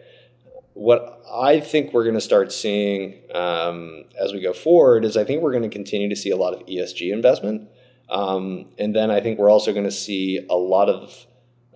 what 0.73 1.21
I 1.31 1.59
think 1.59 1.93
we're 1.93 2.03
going 2.03 2.15
to 2.15 2.21
start 2.21 2.51
seeing 2.51 3.21
um, 3.33 4.05
as 4.19 4.33
we 4.33 4.41
go 4.41 4.53
forward 4.53 5.03
is 5.03 5.17
I 5.17 5.23
think 5.23 5.41
we're 5.41 5.51
going 5.51 5.63
to 5.63 5.69
continue 5.69 6.09
to 6.09 6.15
see 6.15 6.29
a 6.29 6.37
lot 6.37 6.53
of 6.53 6.65
ESG 6.65 7.11
investment. 7.11 7.69
Um, 8.09 8.67
and 8.77 8.95
then 8.95 9.11
I 9.11 9.19
think 9.21 9.39
we're 9.39 9.51
also 9.51 9.71
going 9.71 9.85
to 9.85 9.91
see 9.91 10.45
a 10.49 10.55
lot 10.55 10.89
of 10.89 11.25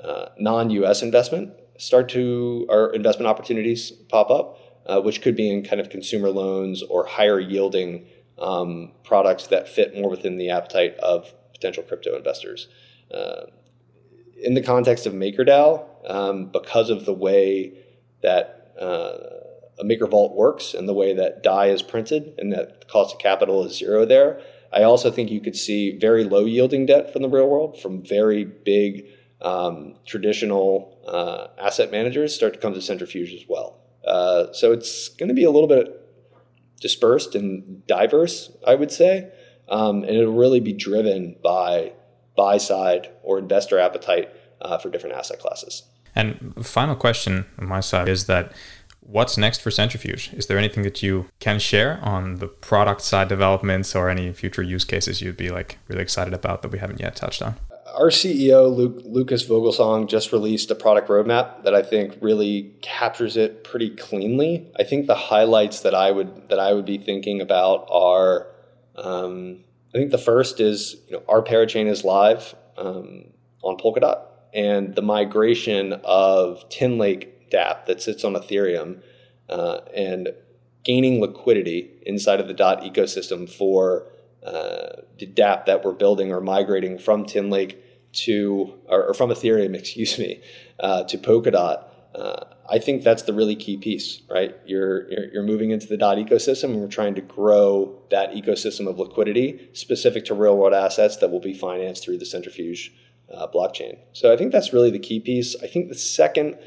uh, 0.03 0.29
non 0.39 0.69
US 0.69 1.01
investment 1.01 1.53
start 1.77 2.09
to, 2.09 2.67
our 2.69 2.91
investment 2.93 3.27
opportunities 3.27 3.91
pop 3.91 4.29
up, 4.29 4.57
uh, 4.85 5.01
which 5.01 5.21
could 5.21 5.35
be 5.35 5.51
in 5.51 5.63
kind 5.63 5.81
of 5.81 5.89
consumer 5.89 6.29
loans 6.29 6.81
or 6.83 7.05
higher 7.05 7.39
yielding 7.39 8.05
um, 8.39 8.91
products 9.03 9.47
that 9.47 9.67
fit 9.67 9.95
more 9.95 10.09
within 10.09 10.37
the 10.37 10.49
appetite 10.49 10.95
of 10.97 11.33
potential 11.53 11.83
crypto 11.83 12.15
investors. 12.15 12.67
Uh, 13.13 13.47
in 14.41 14.53
the 14.55 14.61
context 14.61 15.05
of 15.05 15.13
MakerDAO, 15.13 15.85
um, 16.09 16.47
because 16.47 16.89
of 16.89 17.05
the 17.05 17.13
way 17.13 17.73
that 18.21 18.62
uh, 18.79 19.17
a 19.79 19.83
Maker 19.83 20.07
Vault 20.07 20.35
works 20.35 20.73
and 20.73 20.87
the 20.87 20.93
way 20.93 21.13
that 21.13 21.43
DAI 21.43 21.67
is 21.67 21.81
printed 21.81 22.33
and 22.37 22.51
that 22.53 22.87
cost 22.87 23.15
of 23.15 23.19
capital 23.19 23.65
is 23.65 23.77
zero 23.77 24.05
there. 24.05 24.41
I 24.71 24.83
also 24.83 25.11
think 25.11 25.29
you 25.29 25.41
could 25.41 25.55
see 25.55 25.97
very 25.97 26.23
low 26.23 26.45
yielding 26.45 26.85
debt 26.85 27.13
from 27.13 27.21
the 27.21 27.29
real 27.29 27.47
world 27.47 27.79
from 27.79 28.03
very 28.03 28.43
big 28.43 29.05
um, 29.41 29.95
traditional 30.05 30.99
uh, 31.07 31.47
asset 31.63 31.91
managers 31.91 32.33
start 32.33 32.53
to 32.53 32.59
come 32.59 32.73
to 32.73 32.81
centrifuge 32.81 33.33
as 33.33 33.43
well. 33.47 33.79
Uh, 34.05 34.51
so 34.53 34.71
it's 34.71 35.09
going 35.09 35.29
to 35.29 35.35
be 35.35 35.43
a 35.43 35.51
little 35.51 35.67
bit 35.67 35.99
dispersed 36.79 37.35
and 37.35 37.85
diverse, 37.87 38.51
I 38.65 38.75
would 38.75 38.91
say, 38.91 39.31
um, 39.69 40.03
and 40.03 40.11
it'll 40.11 40.33
really 40.33 40.59
be 40.59 40.73
driven 40.73 41.37
by 41.43 41.93
buy 42.35 42.57
side 42.57 43.09
or 43.21 43.37
investor 43.37 43.79
appetite 43.79 44.29
uh, 44.61 44.77
for 44.77 44.89
different 44.89 45.15
asset 45.15 45.39
classes. 45.39 45.83
And 46.15 46.53
final 46.65 46.95
question 46.95 47.45
on 47.57 47.67
my 47.67 47.79
side 47.79 48.07
is 48.07 48.25
that 48.25 48.51
what's 49.05 49.37
next 49.37 49.61
for 49.61 49.71
Centrifuge? 49.71 50.33
Is 50.33 50.47
there 50.47 50.57
anything 50.57 50.83
that 50.83 51.03
you 51.03 51.27
can 51.39 51.59
share 51.59 51.99
on 52.01 52.35
the 52.35 52.47
product 52.47 53.01
side 53.01 53.27
developments 53.27 53.95
or 53.95 54.09
any 54.09 54.31
future 54.33 54.63
use 54.63 54.85
cases 54.85 55.21
you'd 55.21 55.37
be 55.37 55.49
like 55.49 55.77
really 55.87 56.01
excited 56.01 56.33
about 56.33 56.61
that 56.61 56.71
we 56.71 56.79
haven't 56.79 56.99
yet 56.99 57.15
touched 57.15 57.41
on? 57.41 57.55
Our 57.95 58.09
CEO 58.09 58.75
Luke, 58.75 59.01
Lucas 59.05 59.47
Vogelsang 59.47 60.07
just 60.07 60.31
released 60.31 60.71
a 60.71 60.75
product 60.75 61.09
roadmap 61.09 61.63
that 61.63 61.75
I 61.75 61.83
think 61.83 62.17
really 62.21 62.73
captures 62.81 63.37
it 63.37 63.63
pretty 63.63 63.91
cleanly. 63.91 64.67
I 64.79 64.83
think 64.83 65.05
the 65.05 65.15
highlights 65.15 65.81
that 65.81 65.93
I 65.93 66.09
would 66.09 66.49
that 66.49 66.59
I 66.59 66.73
would 66.73 66.85
be 66.85 66.97
thinking 66.97 67.39
about 67.39 67.87
are, 67.91 68.47
um, 68.95 69.59
I 69.93 69.99
think 69.99 70.09
the 70.09 70.17
first 70.17 70.59
is 70.59 70.95
you 71.07 71.17
know 71.17 71.23
our 71.29 71.43
parachain 71.43 71.85
is 71.87 72.03
live 72.03 72.55
um, 72.77 73.25
on 73.61 73.77
Polkadot 73.77 74.21
and 74.53 74.95
the 74.95 75.01
migration 75.01 75.93
of 76.03 76.67
Tinlake 76.69 77.49
DApp 77.51 77.85
that 77.85 78.01
sits 78.01 78.23
on 78.23 78.33
Ethereum 78.33 79.01
uh, 79.49 79.79
and 79.95 80.29
gaining 80.83 81.21
liquidity 81.21 81.91
inside 82.05 82.39
of 82.39 82.47
the 82.47 82.53
DOT 82.53 82.81
ecosystem 82.81 83.49
for 83.49 84.07
uh, 84.45 85.01
the 85.19 85.27
DApp 85.27 85.65
that 85.65 85.83
we're 85.83 85.93
building 85.93 86.31
or 86.31 86.41
migrating 86.41 86.97
from 86.97 87.25
Tinlake 87.25 87.77
to, 88.13 88.73
or, 88.87 89.05
or 89.05 89.13
from 89.13 89.29
Ethereum, 89.29 89.75
excuse 89.79 90.19
me, 90.19 90.41
uh, 90.79 91.03
to 91.03 91.17
Polkadot. 91.17 91.85
Uh, 92.13 92.45
I 92.69 92.77
think 92.77 93.03
that's 93.03 93.23
the 93.23 93.33
really 93.33 93.55
key 93.55 93.77
piece, 93.77 94.21
right? 94.29 94.55
You're, 94.65 95.09
you're, 95.09 95.33
you're 95.33 95.43
moving 95.43 95.71
into 95.71 95.87
the 95.87 95.97
DOT 95.97 96.17
ecosystem, 96.17 96.65
and 96.65 96.81
we're 96.81 96.87
trying 96.87 97.15
to 97.15 97.21
grow 97.21 97.99
that 98.11 98.31
ecosystem 98.33 98.87
of 98.87 98.99
liquidity 98.99 99.69
specific 99.73 100.25
to 100.25 100.35
real 100.35 100.57
world 100.57 100.73
assets 100.73 101.17
that 101.17 101.31
will 101.31 101.39
be 101.39 101.53
financed 101.53 102.03
through 102.03 102.19
the 102.19 102.25
centrifuge 102.25 102.93
uh, 103.33 103.47
blockchain. 103.47 103.97
So 104.13 104.31
I 104.31 104.37
think 104.37 104.51
that's 104.51 104.73
really 104.73 104.91
the 104.91 104.99
key 104.99 105.19
piece. 105.19 105.55
I 105.61 105.67
think 105.67 105.89
the 105.89 105.95
second 105.95 106.57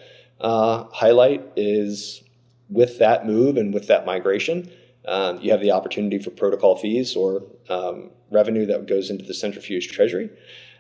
uh, 0.40 0.85
highlight 0.92 1.44
is 1.57 2.22
with 2.68 2.98
that 2.98 3.26
move 3.26 3.57
and 3.57 3.72
with 3.72 3.87
that 3.88 4.07
migration, 4.07 4.70
um, 5.07 5.40
you 5.40 5.50
have 5.52 5.61
the 5.61 5.70
opportunity 5.70 6.18
for 6.18 6.31
protocol 6.31 6.76
fees 6.76 7.14
or 7.14 7.42
um, 7.68 8.11
revenue 8.31 8.66
that 8.66 8.87
goes 8.87 9.11
into 9.11 9.24
the 9.24 9.35
centrifuge 9.35 9.88
treasury. 9.88 10.31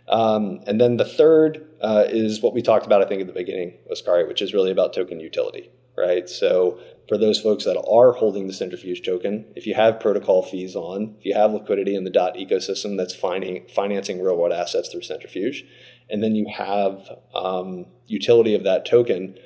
Um, 0.08 0.60
and 0.66 0.80
then 0.80 0.96
the 0.96 1.04
third 1.04 1.66
uh, 1.80 2.04
is 2.08 2.40
what 2.40 2.54
we 2.54 2.62
talked 2.62 2.86
about, 2.86 3.02
I 3.02 3.06
think, 3.06 3.20
at 3.20 3.26
the 3.26 3.32
beginning, 3.32 3.74
Oskari, 3.90 4.26
which 4.26 4.42
is 4.42 4.52
really 4.52 4.70
about 4.70 4.92
token 4.92 5.20
utility. 5.20 5.70
Right? 5.96 6.28
So 6.28 6.78
for 7.08 7.16
those 7.16 7.40
folks 7.40 7.64
that 7.64 7.78
are 7.78 8.12
holding 8.12 8.46
the 8.46 8.52
centrifuge 8.52 9.02
token, 9.04 9.46
if 9.54 9.66
you 9.66 9.74
have 9.74 10.00
protocol 10.00 10.42
fees 10.42 10.74
on, 10.74 11.14
if 11.18 11.24
you 11.24 11.34
have 11.34 11.52
liquidity 11.52 11.94
in 11.94 12.04
the 12.04 12.10
DOT 12.10 12.36
ecosystem 12.36 12.96
that's 12.96 13.14
finding, 13.14 13.66
financing 13.68 14.22
real 14.22 14.36
world 14.36 14.52
assets 14.52 14.88
through 14.88 15.02
centrifuge, 15.02 15.64
and 16.10 16.22
then 16.22 16.34
you 16.34 16.46
have 16.52 17.08
um, 17.34 17.86
utility 18.06 18.54
of 18.54 18.64
that 18.64 18.84
token, 18.86 19.36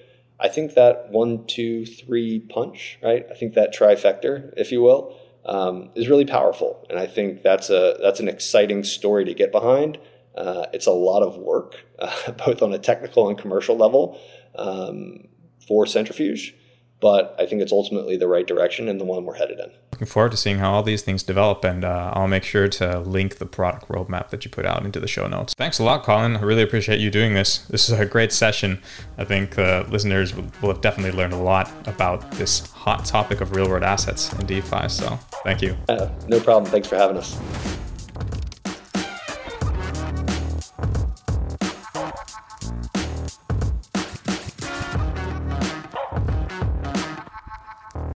I 0.41 0.49
think 0.49 0.75
that 0.75 1.11
one, 1.11 1.47
two, 1.47 1.85
three 1.85 2.41
punch, 2.41 2.99
right? 3.03 3.27
I 3.31 3.35
think 3.35 3.55
that 3.55 3.75
trifecta, 3.75 4.53
if 4.57 4.73
you 4.73 4.81
will, 4.81 5.17
um, 5.45 5.91
is 5.95 6.09
really 6.09 6.25
powerful, 6.25 6.87
and 6.89 6.99
I 6.99 7.07
think 7.07 7.43
that's 7.43 7.71
a 7.71 7.97
that's 8.01 8.21
an 8.21 8.29
exciting 8.29 8.85
story 8.85 9.25
to 9.25 9.35
get 9.35 9.53
behind. 9.53 9.99
Uh, 10.35 10.67
it's 10.73 10.87
a 10.87 10.93
lot 10.93 11.23
of 11.23 11.37
work, 11.37 11.77
uh, 11.99 12.33
both 12.47 12.63
on 12.63 12.73
a 12.73 12.79
technical 12.79 13.29
and 13.29 13.37
commercial 13.39 13.77
level, 13.77 14.19
um, 14.55 15.29
for 15.71 15.87
centrifuge 15.87 16.55
but 17.01 17.35
I 17.39 17.47
think 17.47 17.63
it's 17.63 17.73
ultimately 17.73 18.17
the 18.17 18.29
right 18.29 18.47
direction 18.47 18.89
and 18.89 19.01
the 19.01 19.05
one 19.05 19.25
we're 19.25 19.35
headed 19.35 19.59
in. 19.59 19.71
Looking 19.93 20.07
forward 20.07 20.33
to 20.33 20.37
seeing 20.37 20.59
how 20.59 20.73
all 20.73 20.83
these 20.83 21.03
things 21.03 21.23
develop, 21.23 21.65
and 21.65 21.85
uh, 21.85 22.13
I'll 22.15 22.29
make 22.29 22.45
sure 22.45 22.69
to 22.69 23.01
link 23.01 23.39
the 23.39 23.47
product 23.47 23.89
roadmap 23.89 24.31
that 24.31 24.45
you 24.45 24.51
put 24.51 24.65
out 24.65 24.85
into 24.85 25.01
the 25.01 25.09
show 25.09 25.27
notes. 25.27 25.55
Thanks 25.55 25.79
a 25.79 25.85
lot, 25.85 26.05
Colin. 26.05 26.37
I 26.37 26.41
really 26.43 26.63
appreciate 26.63 27.01
you 27.01 27.11
doing 27.11 27.35
this. 27.35 27.59
This 27.67 27.89
is 27.89 27.99
a 27.99 28.07
great 28.07 28.33
session. 28.33 28.81
I 29.19 29.25
think 29.25 29.59
uh, 29.59 29.85
listeners 29.89 30.35
will 30.35 30.69
have 30.69 30.81
definitely 30.81 31.17
learned 31.17 31.33
a 31.33 31.39
lot 31.39 31.71
about 31.87 32.31
this 32.33 32.71
hot 32.71 33.05
topic 33.05 33.41
of 33.41 33.57
real 33.57 33.69
world 33.69 33.83
assets 33.83 34.33
in 34.35 34.47
DeFi. 34.47 34.89
So 34.89 35.19
thank 35.45 35.61
you. 35.61 35.77
Uh, 35.89 36.09
no 36.29 36.41
problem. 36.41 36.71
Thanks 36.71 36.89
for 36.89 36.97
having 36.97 37.17
us. 37.17 37.39